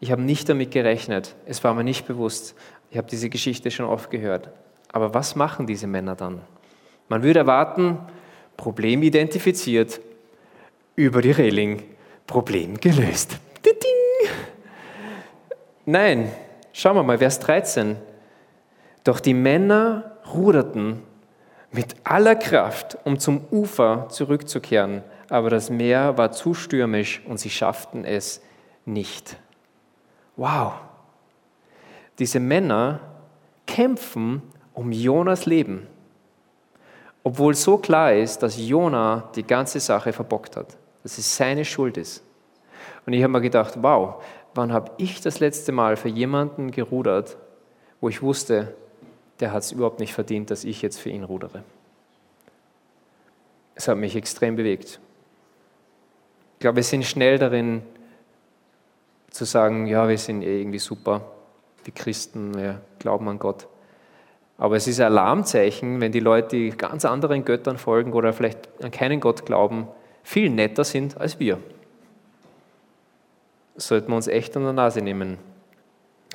Ich 0.00 0.10
habe 0.10 0.22
nicht 0.22 0.48
damit 0.48 0.70
gerechnet. 0.70 1.34
Es 1.46 1.62
war 1.62 1.74
mir 1.74 1.84
nicht 1.84 2.06
bewusst. 2.06 2.54
Ich 2.90 2.96
habe 2.96 3.08
diese 3.08 3.28
Geschichte 3.28 3.70
schon 3.70 3.86
oft 3.86 4.10
gehört. 4.10 4.50
Aber 4.92 5.14
was 5.14 5.36
machen 5.36 5.66
diese 5.66 5.86
Männer 5.86 6.14
dann? 6.14 6.40
Man 7.08 7.22
würde 7.22 7.40
erwarten, 7.40 7.98
Problem 8.56 9.02
identifiziert, 9.02 10.00
über 10.96 11.22
die 11.22 11.32
Reling, 11.32 11.82
Problem 12.26 12.78
gelöst. 12.78 13.38
Nein, 15.86 16.30
Schauen 16.76 16.96
wir 16.96 17.04
mal, 17.04 17.18
Vers 17.18 17.38
13. 17.38 17.96
Doch 19.04 19.20
die 19.20 19.32
Männer 19.32 20.13
ruderten 20.32 21.02
mit 21.72 21.96
aller 22.04 22.36
Kraft, 22.36 22.96
um 23.04 23.18
zum 23.18 23.44
Ufer 23.50 24.06
zurückzukehren, 24.08 25.02
aber 25.28 25.50
das 25.50 25.70
Meer 25.70 26.16
war 26.16 26.30
zu 26.30 26.54
stürmisch 26.54 27.22
und 27.26 27.38
sie 27.38 27.50
schafften 27.50 28.04
es 28.04 28.40
nicht. 28.84 29.36
Wow! 30.36 30.74
Diese 32.18 32.38
Männer 32.38 33.00
kämpfen 33.66 34.42
um 34.72 34.92
Jonas 34.92 35.46
Leben, 35.46 35.88
obwohl 37.24 37.54
so 37.54 37.78
klar 37.78 38.12
ist, 38.12 38.42
dass 38.42 38.56
Jona 38.56 39.30
die 39.34 39.46
ganze 39.46 39.80
Sache 39.80 40.12
verbockt 40.12 40.56
hat, 40.56 40.76
dass 41.02 41.18
es 41.18 41.36
seine 41.36 41.64
Schuld 41.64 41.96
ist. 41.96 42.22
Und 43.06 43.14
ich 43.14 43.22
habe 43.22 43.32
mir 43.32 43.40
gedacht, 43.40 43.74
wow, 43.80 44.22
wann 44.54 44.72
habe 44.72 44.92
ich 44.98 45.20
das 45.20 45.40
letzte 45.40 45.72
Mal 45.72 45.96
für 45.96 46.08
jemanden 46.08 46.70
gerudert, 46.70 47.36
wo 48.00 48.08
ich 48.08 48.22
wusste, 48.22 48.74
der 49.40 49.52
hat 49.52 49.62
es 49.62 49.72
überhaupt 49.72 50.00
nicht 50.00 50.12
verdient, 50.12 50.50
dass 50.50 50.64
ich 50.64 50.82
jetzt 50.82 50.98
für 50.98 51.10
ihn 51.10 51.24
rudere. 51.24 51.62
Es 53.74 53.88
hat 53.88 53.98
mich 53.98 54.14
extrem 54.14 54.56
bewegt. 54.56 55.00
Ich 56.54 56.60
glaube, 56.60 56.76
wir 56.76 56.82
sind 56.82 57.04
schnell 57.04 57.38
darin 57.38 57.82
zu 59.30 59.44
sagen, 59.44 59.86
ja, 59.86 60.08
wir 60.08 60.18
sind 60.18 60.42
eh 60.42 60.60
irgendwie 60.60 60.78
super, 60.78 61.22
die 61.86 61.90
Christen, 61.90 62.56
wir 62.56 62.80
glauben 62.98 63.28
an 63.28 63.38
Gott. 63.38 63.66
Aber 64.56 64.76
es 64.76 64.86
ist 64.86 65.00
ein 65.00 65.06
Alarmzeichen, 65.06 66.00
wenn 66.00 66.12
die 66.12 66.20
Leute, 66.20 66.56
die 66.56 66.70
ganz 66.70 67.04
anderen 67.04 67.44
Göttern 67.44 67.76
folgen 67.76 68.12
oder 68.12 68.32
vielleicht 68.32 68.68
an 68.82 68.92
keinen 68.92 69.18
Gott 69.18 69.44
glauben, 69.44 69.88
viel 70.22 70.48
netter 70.48 70.84
sind 70.84 71.20
als 71.20 71.40
wir 71.40 71.58
sollten 73.76 74.08
wir 74.08 74.16
uns 74.16 74.28
echt 74.28 74.56
an 74.56 74.64
der 74.64 74.72
Nase 74.72 75.00
nehmen. 75.00 75.38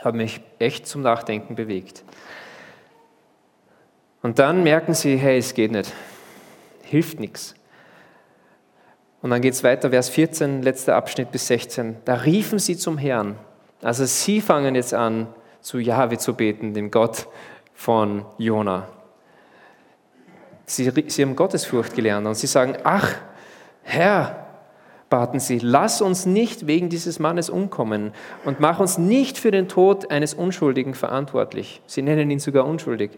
Hat 0.02 0.16
mich 0.16 0.42
echt 0.60 0.88
zum 0.88 1.02
Nachdenken 1.02 1.56
bewegt. 1.56 2.04
Und 4.22 4.40
dann 4.40 4.64
merken 4.64 4.94
sie, 4.94 5.16
hey, 5.16 5.38
es 5.38 5.54
geht 5.54 5.72
nicht. 5.72 5.94
Hilft 6.84 7.20
nichts. 7.20 7.56
Und 9.22 9.32
dann 9.32 9.42
geht 9.42 9.54
es 9.54 9.64
weiter, 9.64 9.90
Vers 9.90 10.10
14, 10.10 10.62
letzter 10.62 10.96
Abschnitt 10.96 11.32
bis 11.32 11.48
16. 11.48 11.98
Da 12.06 12.16
riefen 12.16 12.60
sie 12.60 12.78
zum 12.78 12.98
Herrn. 12.98 13.36
Also 13.82 14.06
sie 14.06 14.42
fangen 14.42 14.76
jetzt 14.76 14.94
an, 14.94 15.28
zu 15.62 15.80
Jahwe 15.80 16.18
zu 16.18 16.34
beten, 16.34 16.74
dem 16.74 16.90
Gott 16.90 17.28
von 17.74 18.26
Jona. 18.38 18.88
Sie, 20.66 20.92
sie 21.08 21.22
haben 21.22 21.36
Gottesfurcht 21.36 21.96
gelernt 21.96 22.28
und 22.28 22.36
sie 22.36 22.48
sagen, 22.48 22.78
ach, 22.84 23.16
Herr, 23.84 24.48
baten 25.10 25.40
sie, 25.40 25.60
lass 25.60 26.02
uns 26.02 26.26
nicht 26.26 26.68
wegen 26.68 26.90
dieses 26.90 27.20
Mannes 27.20 27.50
umkommen 27.50 28.14
und 28.46 28.60
mach 28.60 28.80
uns 28.80 28.98
nicht 28.98 29.38
für 29.38 29.52
den 29.52 29.68
Tod 29.68 30.12
eines 30.12 30.34
Unschuldigen 30.34 30.94
verantwortlich. 30.94 31.82
Sie 31.88 32.02
nennen 32.02 32.30
ihn 32.30 32.40
sogar 32.40 32.66
unschuldig. 32.66 33.12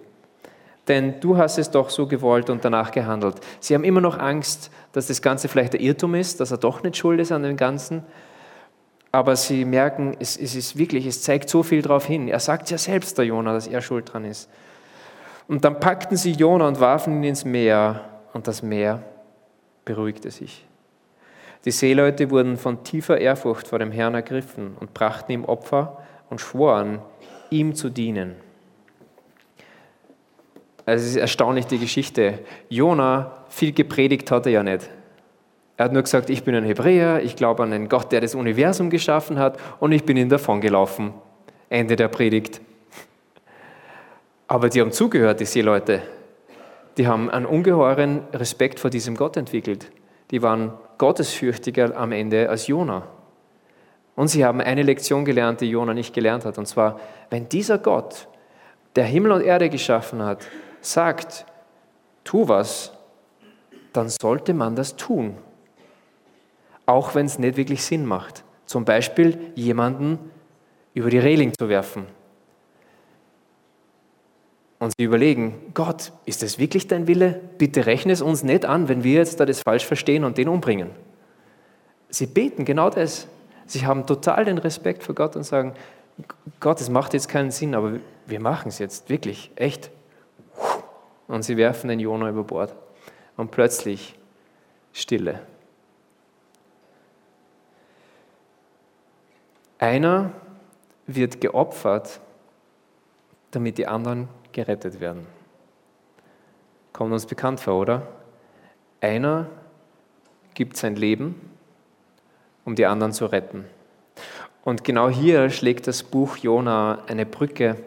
Denn 0.92 1.22
du 1.22 1.38
hast 1.38 1.58
es 1.58 1.72
doch 1.72 1.90
so 1.90 2.06
gewollt 2.06 2.50
und 2.50 2.66
danach 2.66 2.92
gehandelt. 2.92 3.36
Sie 3.62 3.74
haben 3.74 3.86
immer 3.86 4.02
noch 4.02 4.20
Angst, 4.20 4.72
dass 4.92 5.08
das 5.08 5.22
Ganze 5.22 5.48
vielleicht 5.48 5.74
ein 5.74 5.80
Irrtum 5.80 6.16
ist, 6.16 6.42
dass 6.42 6.52
er 6.52 6.58
doch 6.58 6.84
nicht 6.84 6.98
schuld 6.98 7.22
ist 7.22 7.32
an 7.32 7.44
dem 7.44 7.56
Ganzen. 7.56 8.04
Aber 9.10 9.38
sie 9.38 9.64
merken, 9.64 10.18
es, 10.20 10.36
es 10.36 10.54
ist 10.54 10.78
wirklich, 10.78 11.06
es 11.06 11.24
zeigt 11.24 11.48
so 11.50 11.64
viel 11.64 11.82
darauf 11.82 12.04
hin. 12.04 12.28
Er 12.28 12.42
sagt 12.42 12.72
ja 12.72 12.78
selbst, 12.78 13.18
der 13.18 13.24
Jonah, 13.24 13.54
dass 13.54 13.68
er 13.68 13.80
schuld 13.80 14.12
dran 14.12 14.26
ist. 14.26 14.50
Und 15.48 15.64
dann 15.64 15.80
packten 15.80 16.18
sie 16.18 16.34
Jona 16.34 16.68
und 16.68 16.82
warfen 16.82 17.20
ihn 17.20 17.30
ins 17.30 17.46
Meer, 17.46 18.02
und 18.34 18.50
das 18.50 18.62
Meer 18.62 19.02
beruhigte 19.86 20.30
sich. 20.30 20.68
Die 21.64 21.72
Seeleute 21.72 22.32
wurden 22.32 22.58
von 22.58 22.84
tiefer 22.84 23.18
Ehrfurcht 23.18 23.66
vor 23.66 23.80
dem 23.80 23.94
Herrn 23.94 24.14
ergriffen 24.14 24.76
und 24.78 24.94
brachten 24.94 25.32
ihm 25.32 25.46
Opfer 25.46 26.02
und 26.30 26.42
schworen, 26.42 27.00
ihm 27.50 27.76
zu 27.76 27.90
dienen. 27.90 28.36
Also 30.86 31.04
es 31.04 31.12
ist 31.12 31.18
erstaunlich 31.18 31.68
die 31.68 31.80
Geschichte. 31.80 32.40
Jona, 32.70 33.44
viel 33.50 33.72
gepredigt 33.72 34.32
hat 34.32 34.46
er 34.46 34.52
ja 34.52 34.64
nicht. 34.64 34.90
Er 35.78 35.86
hat 35.86 35.94
nur 35.94 36.04
gesagt, 36.04 36.30
ich 36.30 36.44
bin 36.44 36.54
ein 36.56 36.64
Hebräer, 36.64 37.24
ich 37.24 37.36
glaube 37.36 37.64
an 37.64 37.74
einen 37.74 37.90
Gott, 37.90 38.12
der 38.12 38.22
das 38.22 38.36
Universum 38.36 38.90
geschaffen 38.90 39.40
hat 39.40 39.58
und 39.80 39.92
ich 39.92 40.04
bin 40.04 40.18
ihn 40.18 40.30
davongelaufen. 40.30 41.14
Ende 41.70 41.96
der 41.96 42.08
Predigt. 42.08 42.62
Aber 44.48 44.70
die 44.70 44.82
haben 44.82 44.92
zugehört, 44.92 45.40
die 45.40 45.46
Seeleute. 45.46 46.02
Die 46.98 47.08
haben 47.08 47.30
einen 47.30 47.46
ungeheuren 47.46 48.22
Respekt 48.34 48.80
vor 48.80 48.90
diesem 48.90 49.16
Gott 49.16 49.38
entwickelt. 49.38 49.90
Die 50.30 50.42
waren 50.42 50.74
gottesfürchtiger 50.98 51.96
am 51.98 52.12
Ende 52.12 52.50
als 52.50 52.68
Jona. 52.68 53.08
Und 54.16 54.28
sie 54.28 54.46
haben 54.46 54.62
eine 54.62 54.84
Lektion 54.84 55.26
gelernt, 55.26 55.62
die 55.62 55.70
Jona 55.70 55.94
nicht 55.94 56.14
gelernt 56.14 56.46
hat. 56.46 56.58
Und 56.58 56.68
zwar, 56.68 57.00
wenn 57.30 57.48
dieser 57.48 57.78
Gott, 57.78 58.28
der 58.96 59.06
Himmel 59.06 59.32
und 59.32 59.42
Erde 59.42 59.70
geschaffen 59.70 60.22
hat, 60.22 60.46
sagt, 60.82 61.46
tu 62.24 62.48
was, 62.48 62.92
dann 63.94 64.10
sollte 64.10 64.54
man 64.54 64.76
das 64.76 64.96
tun. 64.96 65.38
Auch 66.86 67.16
wenn 67.16 67.26
es 67.26 67.40
nicht 67.40 67.58
wirklich 67.58 67.84
Sinn 67.84 68.06
macht. 68.06 68.44
Zum 68.66 68.86
Beispiel 68.86 69.52
jemanden 69.56 70.20
über 70.94 71.10
die 71.10 71.20
Reling 71.20 71.54
zu 71.58 71.70
werfen 71.70 72.06
und 74.82 74.94
sie 74.98 75.04
überlegen, 75.04 75.72
Gott, 75.76 76.12
ist 76.26 76.42
das 76.42 76.58
wirklich 76.58 76.88
dein 76.88 77.06
Wille? 77.06 77.40
Bitte 77.60 77.86
rechne 77.86 78.14
es 78.14 78.22
uns 78.24 78.44
nicht 78.44 78.66
an, 78.66 78.90
wenn 78.90 79.04
wir 79.04 79.14
jetzt 79.14 79.40
da 79.40 79.46
das 79.46 79.62
falsch 79.62 79.86
verstehen 79.86 80.24
und 80.24 80.40
den 80.40 80.50
umbringen. 80.50 80.90
Sie 82.10 82.26
beten 82.26 82.66
genau 82.66 82.90
das. 82.90 83.28
Sie 83.68 83.86
haben 83.86 84.08
total 84.08 84.46
den 84.46 84.58
Respekt 84.58 85.04
vor 85.04 85.14
Gott 85.14 85.36
und 85.36 85.44
sagen, 85.44 85.76
Gott, 86.60 86.82
es 86.82 86.90
macht 86.90 87.14
jetzt 87.14 87.30
keinen 87.30 87.52
Sinn, 87.52 87.76
aber 87.76 88.00
wir 88.26 88.40
machen 88.40 88.70
es 88.70 88.80
jetzt, 88.80 89.08
wirklich, 89.08 89.52
echt. 89.56 89.92
Und 91.32 91.44
sie 91.44 91.56
werfen 91.56 91.88
den 91.88 92.02
Jonah 92.02 92.28
über 92.28 92.44
Bord. 92.44 92.76
Und 93.38 93.52
plötzlich 93.52 94.20
Stille. 94.92 95.40
Einer 99.80 100.34
wird 101.08 101.40
geopfert, 101.40 102.20
damit 103.52 103.78
die 103.78 103.88
anderen 103.88 104.28
gerettet 104.52 105.00
werden. 105.00 105.26
Kommt 106.92 107.14
uns 107.14 107.26
bekannt 107.26 107.62
vor, 107.62 107.76
oder? 107.76 108.08
Einer 109.00 109.48
gibt 110.54 110.76
sein 110.76 110.98
Leben, 110.98 111.50
um 112.66 112.76
die 112.76 112.86
anderen 112.86 113.14
zu 113.14 113.26
retten. 113.26 113.64
Und 114.66 114.84
genau 114.84 115.08
hier 115.08 115.50
schlägt 115.50 115.88
das 115.88 116.04
Buch 116.04 116.36
Jona 116.36 117.06
eine 117.08 117.26
Brücke 117.26 117.78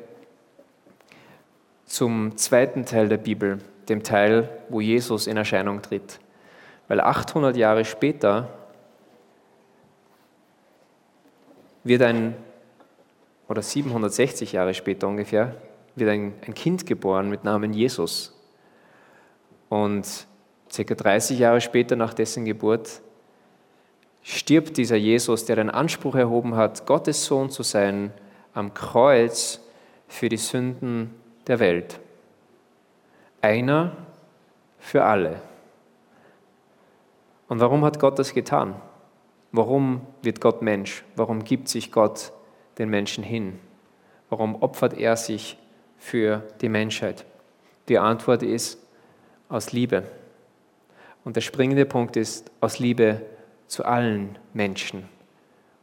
zum 1.86 2.36
zweiten 2.36 2.86
Teil 2.86 3.08
der 3.08 3.18
Bibel, 3.18 3.60
dem 3.88 4.02
Teil, 4.02 4.48
wo 4.68 4.80
Jesus 4.80 5.26
in 5.26 5.36
Erscheinung 5.36 5.82
tritt. 5.82 6.18
Weil 6.88 7.00
800 7.00 7.56
Jahre 7.56 7.84
später 7.84 8.48
wird 11.82 12.02
ein, 12.02 12.34
oder 13.48 13.62
760 13.62 14.52
Jahre 14.52 14.74
später 14.74 15.08
ungefähr, 15.08 15.54
wird 15.94 16.10
ein, 16.10 16.34
ein 16.46 16.54
Kind 16.54 16.86
geboren 16.86 17.28
mit 17.28 17.44
Namen 17.44 17.72
Jesus. 17.72 18.34
Und 19.68 20.26
circa 20.70 20.94
30 20.94 21.38
Jahre 21.38 21.60
später 21.60 21.96
nach 21.96 22.14
dessen 22.14 22.44
Geburt 22.44 23.00
stirbt 24.22 24.76
dieser 24.78 24.96
Jesus, 24.96 25.44
der 25.44 25.56
den 25.56 25.70
Anspruch 25.70 26.14
erhoben 26.14 26.56
hat, 26.56 26.86
Gottes 26.86 27.24
Sohn 27.26 27.50
zu 27.50 27.62
sein, 27.62 28.12
am 28.54 28.72
Kreuz 28.72 29.60
für 30.08 30.28
die 30.28 30.38
Sünden 30.38 31.10
der 31.46 31.60
Welt. 31.60 32.00
Einer 33.40 33.96
für 34.78 35.04
alle. 35.04 35.40
Und 37.48 37.60
warum 37.60 37.84
hat 37.84 37.98
Gott 37.98 38.18
das 38.18 38.32
getan? 38.32 38.74
Warum 39.52 40.06
wird 40.22 40.40
Gott 40.40 40.62
Mensch? 40.62 41.04
Warum 41.14 41.44
gibt 41.44 41.68
sich 41.68 41.92
Gott 41.92 42.32
den 42.78 42.88
Menschen 42.88 43.22
hin? 43.22 43.58
Warum 44.28 44.60
opfert 44.62 44.94
er 44.94 45.16
sich 45.16 45.58
für 45.98 46.42
die 46.60 46.68
Menschheit? 46.68 47.24
Die 47.88 47.98
Antwort 47.98 48.42
ist 48.42 48.78
aus 49.48 49.72
Liebe. 49.72 50.04
Und 51.24 51.36
der 51.36 51.42
springende 51.42 51.84
Punkt 51.84 52.16
ist 52.16 52.50
aus 52.60 52.78
Liebe 52.78 53.22
zu 53.66 53.84
allen 53.84 54.38
Menschen. 54.52 55.08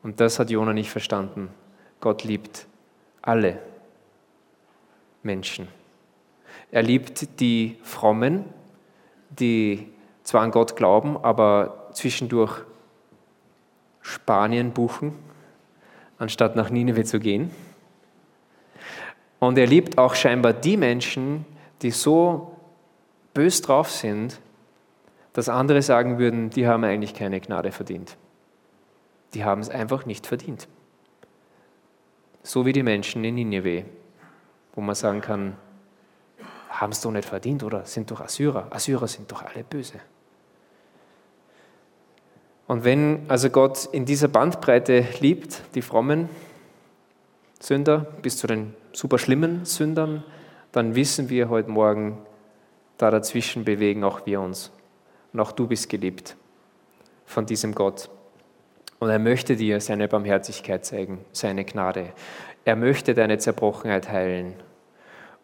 Und 0.04 0.20
das 0.20 0.40
hat 0.40 0.50
Jona 0.50 0.74
nicht 0.74 0.90
verstanden. 0.90 1.50
Gott 2.00 2.24
liebt 2.24 2.66
alle 3.22 3.60
Menschen. 5.24 5.68
Er 6.72 6.84
liebt 6.84 7.40
die 7.40 7.78
Frommen, 7.84 8.46
die 9.30 9.88
zwar 10.24 10.42
an 10.42 10.52
Gott 10.52 10.76
glauben, 10.76 11.18
aber 11.18 11.90
zwischendurch 11.94 12.62
Spanien 14.02 14.72
buchen, 14.72 15.14
anstatt 16.18 16.56
nach 16.56 16.70
Nineveh 16.70 17.04
zu 17.04 17.20
gehen. 17.20 17.52
Und 19.40 19.58
er 19.58 19.68
liebt 19.68 19.98
auch 19.98 20.16
scheinbar 20.16 20.54
die 20.54 20.78
Menschen, 20.78 21.46
die 21.82 21.92
so 21.92 22.56
bös 23.34 23.62
drauf 23.62 23.90
sind, 23.90 24.40
dass 25.34 25.50
andere 25.50 25.82
sagen 25.82 26.20
würden, 26.20 26.50
die 26.50 26.68
haben 26.68 26.84
eigentlich 26.84 27.14
keine 27.14 27.40
Gnade 27.40 27.72
verdient. 27.72 28.18
Die 29.34 29.44
haben 29.44 29.62
es 29.62 29.70
einfach 29.70 30.06
nicht 30.06 30.28
verdient. 30.28 30.68
So 32.44 32.66
wie 32.66 32.74
die 32.74 32.84
Menschen 32.84 33.24
in 33.24 33.36
Nineveh, 33.36 33.86
wo 34.74 34.82
man 34.82 34.96
sagen 34.96 35.22
kann, 35.22 35.58
haben 36.70 36.92
es 36.92 37.02
doch 37.02 37.12
nicht 37.12 37.28
verdient 37.28 37.64
oder 37.64 37.86
sind 37.86 38.10
doch 38.12 38.22
Assyrer. 38.22 38.68
Assyrer 38.70 39.08
sind 39.08 39.32
doch 39.32 39.44
alle 39.44 39.64
böse. 39.64 40.00
Und 42.68 42.86
wenn 42.86 43.26
also 43.28 43.50
Gott 43.50 43.90
in 43.92 44.06
dieser 44.06 44.30
Bandbreite 44.30 45.06
liebt, 45.20 45.62
die 45.76 45.82
frommen 45.82 46.30
Sünder 47.60 48.00
bis 48.22 48.38
zu 48.38 48.48
den 48.48 48.74
super 48.94 49.18
schlimmen 49.18 49.66
Sündern, 49.66 50.24
dann 50.72 50.96
wissen 50.96 51.30
wir 51.30 51.50
heute 51.50 51.70
Morgen, 51.70 52.18
da 52.98 53.12
dazwischen 53.12 53.66
bewegen 53.66 54.04
auch 54.04 54.26
wir 54.26 54.40
uns. 54.40 54.72
Und 55.34 55.40
auch 55.40 55.52
du 55.52 55.68
bist 55.68 55.90
geliebt 55.90 56.36
von 57.26 57.46
diesem 57.46 57.76
Gott. 57.76 58.10
Und 59.00 59.10
er 59.10 59.20
möchte 59.20 59.56
dir 59.56 59.82
seine 59.82 60.08
Barmherzigkeit 60.08 60.86
zeigen, 60.86 61.26
seine 61.32 61.66
Gnade. 61.66 62.14
Er 62.66 62.76
möchte 62.76 63.14
deine 63.14 63.38
Zerbrochenheit 63.38 64.10
heilen. 64.10 64.56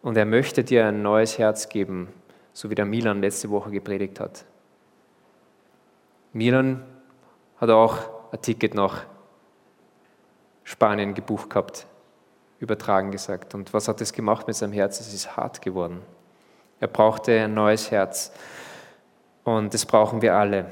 Und 0.02 0.16
er 0.16 0.26
möchte 0.26 0.62
dir 0.62 0.86
ein 0.86 1.02
neues 1.02 1.38
Herz 1.38 1.68
geben, 1.68 2.08
so 2.52 2.70
wie 2.70 2.74
der 2.74 2.84
Milan 2.84 3.20
letzte 3.20 3.50
Woche 3.50 3.70
gepredigt 3.70 4.20
hat. 4.20 4.44
Milan 6.32 6.84
hat 7.56 7.70
auch 7.70 7.98
ein 8.30 8.40
Ticket 8.40 8.74
nach 8.74 9.04
Spanien 10.62 11.14
gebucht 11.14 11.50
gehabt 11.50 11.86
übertragen 12.60 13.10
gesagt. 13.10 13.54
Und 13.54 13.72
was 13.72 13.88
hat 13.88 14.00
es 14.00 14.12
gemacht 14.12 14.46
mit 14.46 14.56
seinem 14.56 14.72
Herz? 14.72 15.00
Es 15.00 15.12
ist 15.12 15.36
hart 15.36 15.62
geworden. 15.62 16.02
Er 16.80 16.88
brauchte 16.88 17.40
ein 17.40 17.54
neues 17.54 17.90
Herz. 17.90 18.32
Und 19.44 19.74
das 19.74 19.86
brauchen 19.86 20.22
wir 20.22 20.34
alle. 20.34 20.70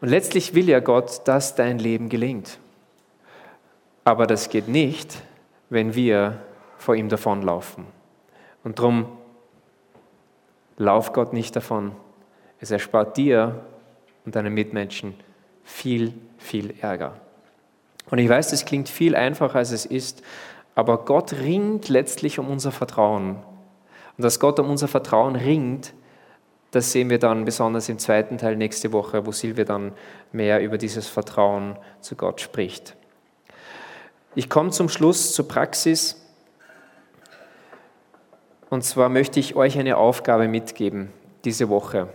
Und 0.00 0.08
letztlich 0.08 0.54
will 0.54 0.68
ja 0.68 0.80
Gott, 0.80 1.22
dass 1.26 1.54
dein 1.54 1.78
Leben 1.78 2.08
gelingt. 2.08 2.58
Aber 4.04 4.26
das 4.26 4.48
geht 4.48 4.68
nicht, 4.68 5.22
wenn 5.70 5.94
wir 5.94 6.42
vor 6.76 6.94
ihm 6.94 7.08
davonlaufen. 7.08 7.86
Und 8.62 8.78
darum 8.78 9.06
lauf 10.76 11.12
Gott 11.12 11.32
nicht 11.32 11.56
davon. 11.56 11.92
Es 12.58 12.70
erspart 12.70 13.16
dir 13.16 13.64
und 14.26 14.36
deinen 14.36 14.52
Mitmenschen 14.52 15.14
viel, 15.64 16.12
viel 16.36 16.74
Ärger. 16.80 17.14
Und 18.10 18.18
ich 18.18 18.28
weiß, 18.28 18.50
das 18.50 18.64
klingt 18.64 18.88
viel 18.88 19.14
einfacher, 19.14 19.58
als 19.58 19.70
es 19.72 19.86
ist, 19.86 20.22
aber 20.74 21.04
Gott 21.04 21.32
ringt 21.32 21.88
letztlich 21.88 22.38
um 22.38 22.48
unser 22.48 22.72
Vertrauen. 22.72 23.36
Und 24.16 24.24
dass 24.24 24.40
Gott 24.40 24.58
um 24.58 24.68
unser 24.68 24.88
Vertrauen 24.88 25.36
ringt, 25.36 25.94
Das 26.70 26.92
sehen 26.92 27.10
wir 27.10 27.18
dann 27.18 27.44
besonders 27.44 27.88
im 27.88 27.98
zweiten 27.98 28.38
Teil 28.38 28.56
nächste 28.56 28.92
Woche, 28.92 29.26
wo 29.26 29.32
Silvia 29.32 29.64
dann 29.64 29.92
mehr 30.32 30.62
über 30.62 30.78
dieses 30.78 31.08
Vertrauen 31.08 31.76
zu 32.00 32.14
Gott 32.14 32.40
spricht. 32.40 32.96
Ich 34.36 34.48
komme 34.48 34.70
zum 34.70 34.88
Schluss 34.88 35.34
zur 35.34 35.48
Praxis. 35.48 36.16
Und 38.68 38.84
zwar 38.84 39.08
möchte 39.08 39.40
ich 39.40 39.56
euch 39.56 39.76
eine 39.76 39.96
Aufgabe 39.96 40.46
mitgeben 40.46 41.10
diese 41.44 41.68
Woche, 41.68 42.08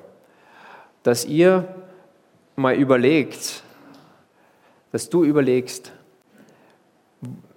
dass 1.03 1.25
ihr 1.25 1.67
mal 2.55 2.75
überlegt, 2.75 3.63
dass 4.93 5.09
du 5.09 5.25
überlegst, 5.25 5.91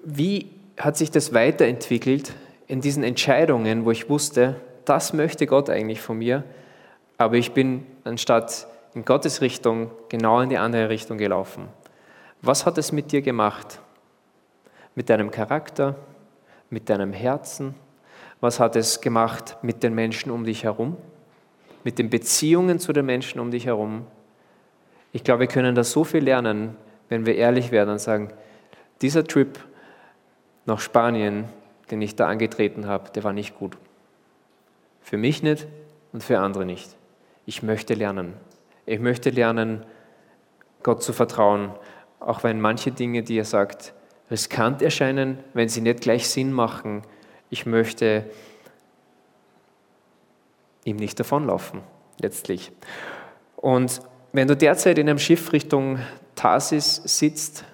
wie 0.03 0.51
hat 0.77 0.97
sich 0.97 1.13
das 1.13 1.33
weiterentwickelt 1.33 2.33
in 2.67 2.81
diesen 2.81 3.05
Entscheidungen, 3.05 3.85
wo 3.85 3.93
ich 3.93 4.09
wusste, 4.09 4.57
das 4.85 5.13
möchte 5.13 5.47
Gott 5.47 5.71
eigentlich 5.71 6.01
von 6.01 6.19
mir, 6.19 6.43
aber 7.17 7.37
ich 7.37 7.53
bin 7.53 7.87
anstatt 8.03 8.67
in 8.95 9.05
Gottes 9.05 9.41
Richtung 9.41 9.93
genau 10.09 10.41
in 10.41 10.49
die 10.49 10.59
andere 10.59 10.89
Richtung 10.89 11.19
gelaufen. 11.19 11.69
Was 12.43 12.67
hat 12.67 12.77
es 12.79 12.91
mit 12.91 13.13
dir 13.13 13.23
gemacht? 13.23 13.81
Mit 14.99 15.11
deinem 15.11 15.31
Charakter, 15.31 15.95
mit 16.71 16.91
deinem 16.91 17.13
Herzen? 17.13 17.77
Was 18.41 18.59
hat 18.59 18.75
es 18.75 19.01
gemacht 19.01 19.57
mit 19.63 19.85
den 19.85 19.95
Menschen 19.95 20.33
um 20.33 20.43
dich 20.43 20.65
herum? 20.65 20.97
Mit 21.85 22.01
den 22.01 22.11
Beziehungen 22.11 22.81
zu 22.81 22.93
den 22.93 23.07
Menschen 23.07 23.39
um 23.39 23.53
dich 23.53 23.67
herum? 23.67 24.09
Ich 25.13 25.23
glaube, 25.23 25.43
wir 25.43 25.47
können 25.47 25.77
da 25.77 25.85
so 25.85 26.03
viel 26.03 26.25
lernen, 26.25 26.77
wenn 27.11 27.27
wir 27.27 27.37
ehrlich 27.37 27.71
werden 27.71 27.91
und 27.91 28.01
sagen, 28.01 28.33
dieser 29.01 29.23
Trip 29.23 29.61
nach 30.67 30.81
Spanien, 30.81 31.45
den 31.93 32.03
ich 32.03 32.17
da 32.17 32.27
angetreten 32.27 32.89
habe, 32.89 33.13
der 33.13 33.23
war 33.23 33.33
nicht 33.33 33.57
gut. 33.57 33.79
Für 35.01 35.17
mich 35.17 35.45
nicht 35.45 35.69
und 36.13 36.25
für 36.25 36.41
andere 36.41 36.67
nicht. 36.67 36.97
Ich 37.47 37.63
möchte 37.63 37.95
lernen. 37.95 38.35
Ich 38.85 38.99
möchte 38.99 39.31
lernen, 39.31 39.87
Gott 40.83 41.05
zu 41.05 41.13
vertrauen, 41.13 41.71
auch 42.19 42.43
wenn 42.43 42.61
manche 42.61 42.91
Dinge, 42.91 43.23
die 43.23 43.39
er 43.39 43.45
sagt, 43.45 43.95
riskant 44.31 44.83
erscheinen, 44.83 45.39
wenn 45.55 45.69
sie 45.69 45.81
nicht 45.81 46.01
gleich 46.01 46.29
Sinn 46.29 46.53
machen. 46.53 47.03
Ich 47.51 47.67
möchte 47.67 48.25
ihm 50.85 50.97
nicht 50.97 51.19
davonlaufen, 51.19 51.81
letztlich. 52.21 52.73
Und 53.57 54.01
wenn 54.33 54.49
du 54.49 54.57
derzeit 54.57 54.99
in 54.99 55.09
einem 55.09 55.19
Schiff 55.19 55.53
Richtung 55.53 55.99
Tarsis 56.35 57.03
sitzt, 57.05 57.65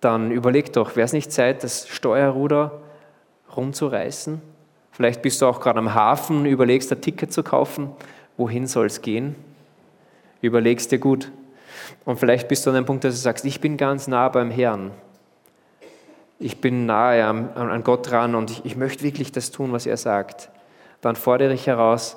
dann 0.00 0.30
überleg 0.30 0.72
doch, 0.72 0.96
wäre 0.96 1.04
es 1.04 1.12
nicht 1.12 1.30
Zeit, 1.30 1.62
das 1.62 1.86
Steuerruder 1.88 2.80
rumzureißen? 3.54 4.40
Vielleicht 4.92 5.22
bist 5.22 5.40
du 5.40 5.46
auch 5.46 5.60
gerade 5.60 5.78
am 5.78 5.94
Hafen, 5.94 6.46
überlegst 6.46 6.90
ein 6.92 7.00
Ticket 7.00 7.32
zu 7.32 7.42
kaufen. 7.42 7.90
Wohin 8.36 8.66
soll 8.66 8.86
es 8.86 9.02
gehen? 9.02 9.34
Überlegst 10.40 10.90
dir 10.90 10.98
gut. 10.98 11.30
Und 12.04 12.18
vielleicht 12.18 12.48
bist 12.48 12.64
du 12.64 12.70
an 12.70 12.76
einem 12.76 12.86
Punkt, 12.86 13.04
dass 13.04 13.14
du 13.14 13.20
sagst, 13.20 13.44
ich 13.44 13.60
bin 13.60 13.76
ganz 13.76 14.08
nah 14.08 14.28
beim 14.28 14.50
Herrn. 14.50 14.90
Ich 16.42 16.62
bin 16.62 16.86
nahe 16.86 17.24
an, 17.24 17.84
Gott 17.84 18.10
dran 18.10 18.34
und 18.34 18.50
ich, 18.50 18.64
ich 18.64 18.74
möchte 18.74 19.04
wirklich 19.04 19.30
das 19.30 19.50
tun, 19.50 19.72
was 19.72 19.84
er 19.84 19.98
sagt. 19.98 20.48
Dann 21.02 21.14
fordere 21.14 21.52
ich 21.52 21.66
heraus, 21.66 22.16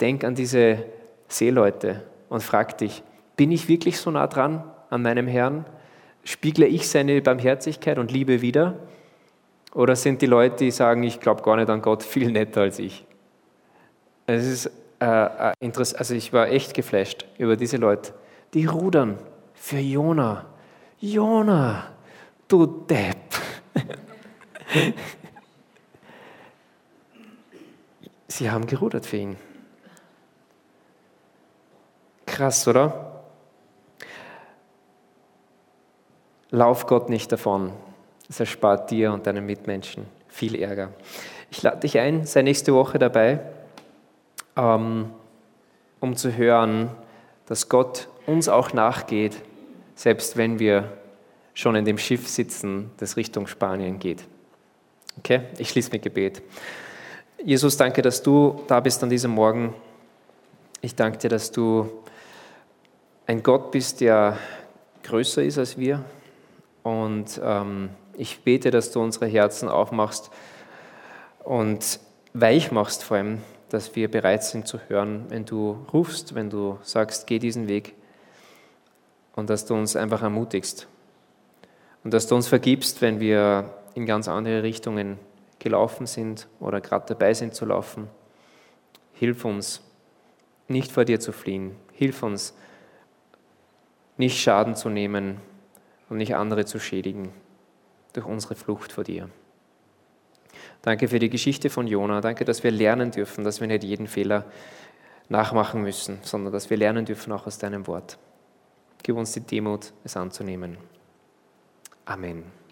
denk 0.00 0.22
an 0.22 0.34
diese 0.34 0.84
Seeleute 1.28 2.02
und 2.28 2.42
frag 2.42 2.76
dich, 2.76 3.02
bin 3.36 3.50
ich 3.50 3.66
wirklich 3.66 3.98
so 3.98 4.10
nah 4.10 4.26
dran 4.26 4.62
an 4.90 5.00
meinem 5.00 5.26
Herrn? 5.26 5.64
Spiegle 6.24 6.66
ich 6.66 6.88
seine 6.88 7.22
Barmherzigkeit 7.22 7.98
und 7.98 8.12
Liebe 8.12 8.42
wieder? 8.42 8.76
Oder 9.72 9.96
sind 9.96 10.20
die 10.20 10.26
Leute, 10.26 10.56
die 10.64 10.70
sagen, 10.70 11.02
ich 11.02 11.18
glaube 11.20 11.42
gar 11.42 11.56
nicht 11.56 11.70
an 11.70 11.80
Gott, 11.80 12.02
viel 12.02 12.30
netter 12.30 12.60
als 12.60 12.78
ich? 12.78 13.06
Es 14.26 14.46
ist 14.46 14.70
äh, 15.00 15.06
äh 15.06 15.52
interessant, 15.60 16.00
also 16.00 16.14
ich 16.14 16.34
war 16.34 16.48
echt 16.48 16.74
geflasht 16.74 17.24
über 17.38 17.56
diese 17.56 17.78
Leute. 17.78 18.12
Die 18.52 18.66
rudern 18.66 19.18
für 19.54 19.78
Jona. 19.78 20.44
Jona, 21.00 21.86
du 22.46 22.66
Depp. 22.66 23.13
Sie 28.28 28.50
haben 28.50 28.66
gerudert 28.66 29.06
für 29.06 29.18
ihn. 29.18 29.36
Krass, 32.26 32.66
oder? 32.66 33.22
Lauf 36.50 36.86
Gott 36.86 37.08
nicht 37.08 37.30
davon. 37.30 37.72
Das 38.26 38.40
erspart 38.40 38.90
dir 38.90 39.12
und 39.12 39.26
deinen 39.26 39.46
Mitmenschen 39.46 40.06
viel 40.28 40.60
Ärger. 40.60 40.90
Ich 41.50 41.62
lade 41.62 41.80
dich 41.80 41.98
ein, 41.98 42.26
sei 42.26 42.42
nächste 42.42 42.74
Woche 42.74 42.98
dabei, 42.98 43.38
ähm, 44.56 45.10
um 46.00 46.16
zu 46.16 46.36
hören, 46.36 46.90
dass 47.46 47.68
Gott 47.68 48.08
uns 48.26 48.48
auch 48.48 48.72
nachgeht, 48.72 49.36
selbst 49.94 50.36
wenn 50.36 50.58
wir 50.58 50.92
schon 51.52 51.76
in 51.76 51.84
dem 51.84 51.98
Schiff 51.98 52.28
sitzen, 52.28 52.90
das 52.96 53.16
Richtung 53.16 53.46
Spanien 53.46 54.00
geht. 54.00 54.24
Okay, 55.18 55.42
ich 55.58 55.70
schließe 55.70 55.90
mit 55.90 56.02
Gebet. 56.02 56.42
Jesus, 57.42 57.76
danke, 57.76 58.02
dass 58.02 58.22
du 58.22 58.62
da 58.66 58.80
bist 58.80 59.02
an 59.02 59.10
diesem 59.10 59.30
Morgen. 59.30 59.74
Ich 60.80 60.94
danke 60.94 61.18
dir, 61.18 61.30
dass 61.30 61.50
du 61.50 61.90
ein 63.26 63.42
Gott 63.42 63.70
bist, 63.70 64.00
der 64.00 64.38
größer 65.02 65.42
ist 65.42 65.58
als 65.58 65.78
wir. 65.78 66.04
Und 66.82 67.40
ähm, 67.42 67.90
ich 68.16 68.40
bete, 68.40 68.70
dass 68.70 68.90
du 68.90 69.00
unsere 69.00 69.26
Herzen 69.26 69.68
aufmachst 69.68 70.30
und 71.42 72.00
weich 72.32 72.72
machst 72.72 73.04
vor 73.04 73.16
allem, 73.16 73.42
dass 73.70 73.94
wir 73.96 74.10
bereit 74.10 74.44
sind 74.44 74.66
zu 74.66 74.78
hören, 74.88 75.26
wenn 75.28 75.44
du 75.44 75.86
rufst, 75.92 76.34
wenn 76.34 76.50
du 76.50 76.78
sagst, 76.82 77.26
geh 77.26 77.38
diesen 77.38 77.68
Weg 77.68 77.94
und 79.36 79.50
dass 79.50 79.64
du 79.64 79.74
uns 79.74 79.96
einfach 79.96 80.22
ermutigst 80.22 80.86
und 82.02 82.12
dass 82.12 82.26
du 82.26 82.34
uns 82.34 82.48
vergibst, 82.48 83.00
wenn 83.00 83.20
wir 83.20 83.70
in 83.94 84.06
ganz 84.06 84.28
andere 84.28 84.62
Richtungen 84.62 85.18
gelaufen 85.58 86.06
sind 86.06 86.48
oder 86.60 86.80
gerade 86.80 87.06
dabei 87.06 87.34
sind 87.34 87.54
zu 87.54 87.64
laufen. 87.64 88.08
Hilf 89.12 89.44
uns, 89.44 89.82
nicht 90.68 90.90
vor 90.90 91.04
dir 91.04 91.20
zu 91.20 91.32
fliehen. 91.32 91.76
Hilf 91.92 92.22
uns, 92.22 92.54
nicht 94.16 94.40
Schaden 94.40 94.74
zu 94.74 94.88
nehmen 94.88 95.40
und 96.08 96.18
nicht 96.18 96.34
andere 96.34 96.64
zu 96.64 96.78
schädigen 96.78 97.32
durch 98.12 98.26
unsere 98.26 98.54
Flucht 98.54 98.92
vor 98.92 99.04
dir. 99.04 99.28
Danke 100.82 101.08
für 101.08 101.18
die 101.18 101.30
Geschichte 101.30 101.70
von 101.70 101.86
Jona. 101.86 102.20
Danke, 102.20 102.44
dass 102.44 102.62
wir 102.62 102.70
lernen 102.70 103.10
dürfen, 103.10 103.44
dass 103.44 103.60
wir 103.60 103.66
nicht 103.66 103.84
jeden 103.84 104.06
Fehler 104.06 104.44
nachmachen 105.28 105.82
müssen, 105.82 106.18
sondern 106.22 106.52
dass 106.52 106.70
wir 106.70 106.76
lernen 106.76 107.04
dürfen 107.04 107.32
auch 107.32 107.46
aus 107.46 107.58
deinem 107.58 107.86
Wort. 107.86 108.18
Gib 109.02 109.16
uns 109.16 109.32
die 109.32 109.40
Demut, 109.40 109.92
es 110.04 110.16
anzunehmen. 110.16 110.76
Amen. 112.04 112.63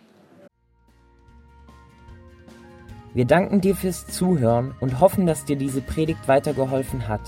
Wir 3.14 3.26
danken 3.26 3.60
dir 3.60 3.76
fürs 3.76 4.06
Zuhören 4.06 4.74
und 4.80 4.98
hoffen, 5.00 5.26
dass 5.26 5.44
dir 5.44 5.56
diese 5.56 5.82
Predigt 5.82 6.28
weitergeholfen 6.28 7.08
hat. 7.08 7.20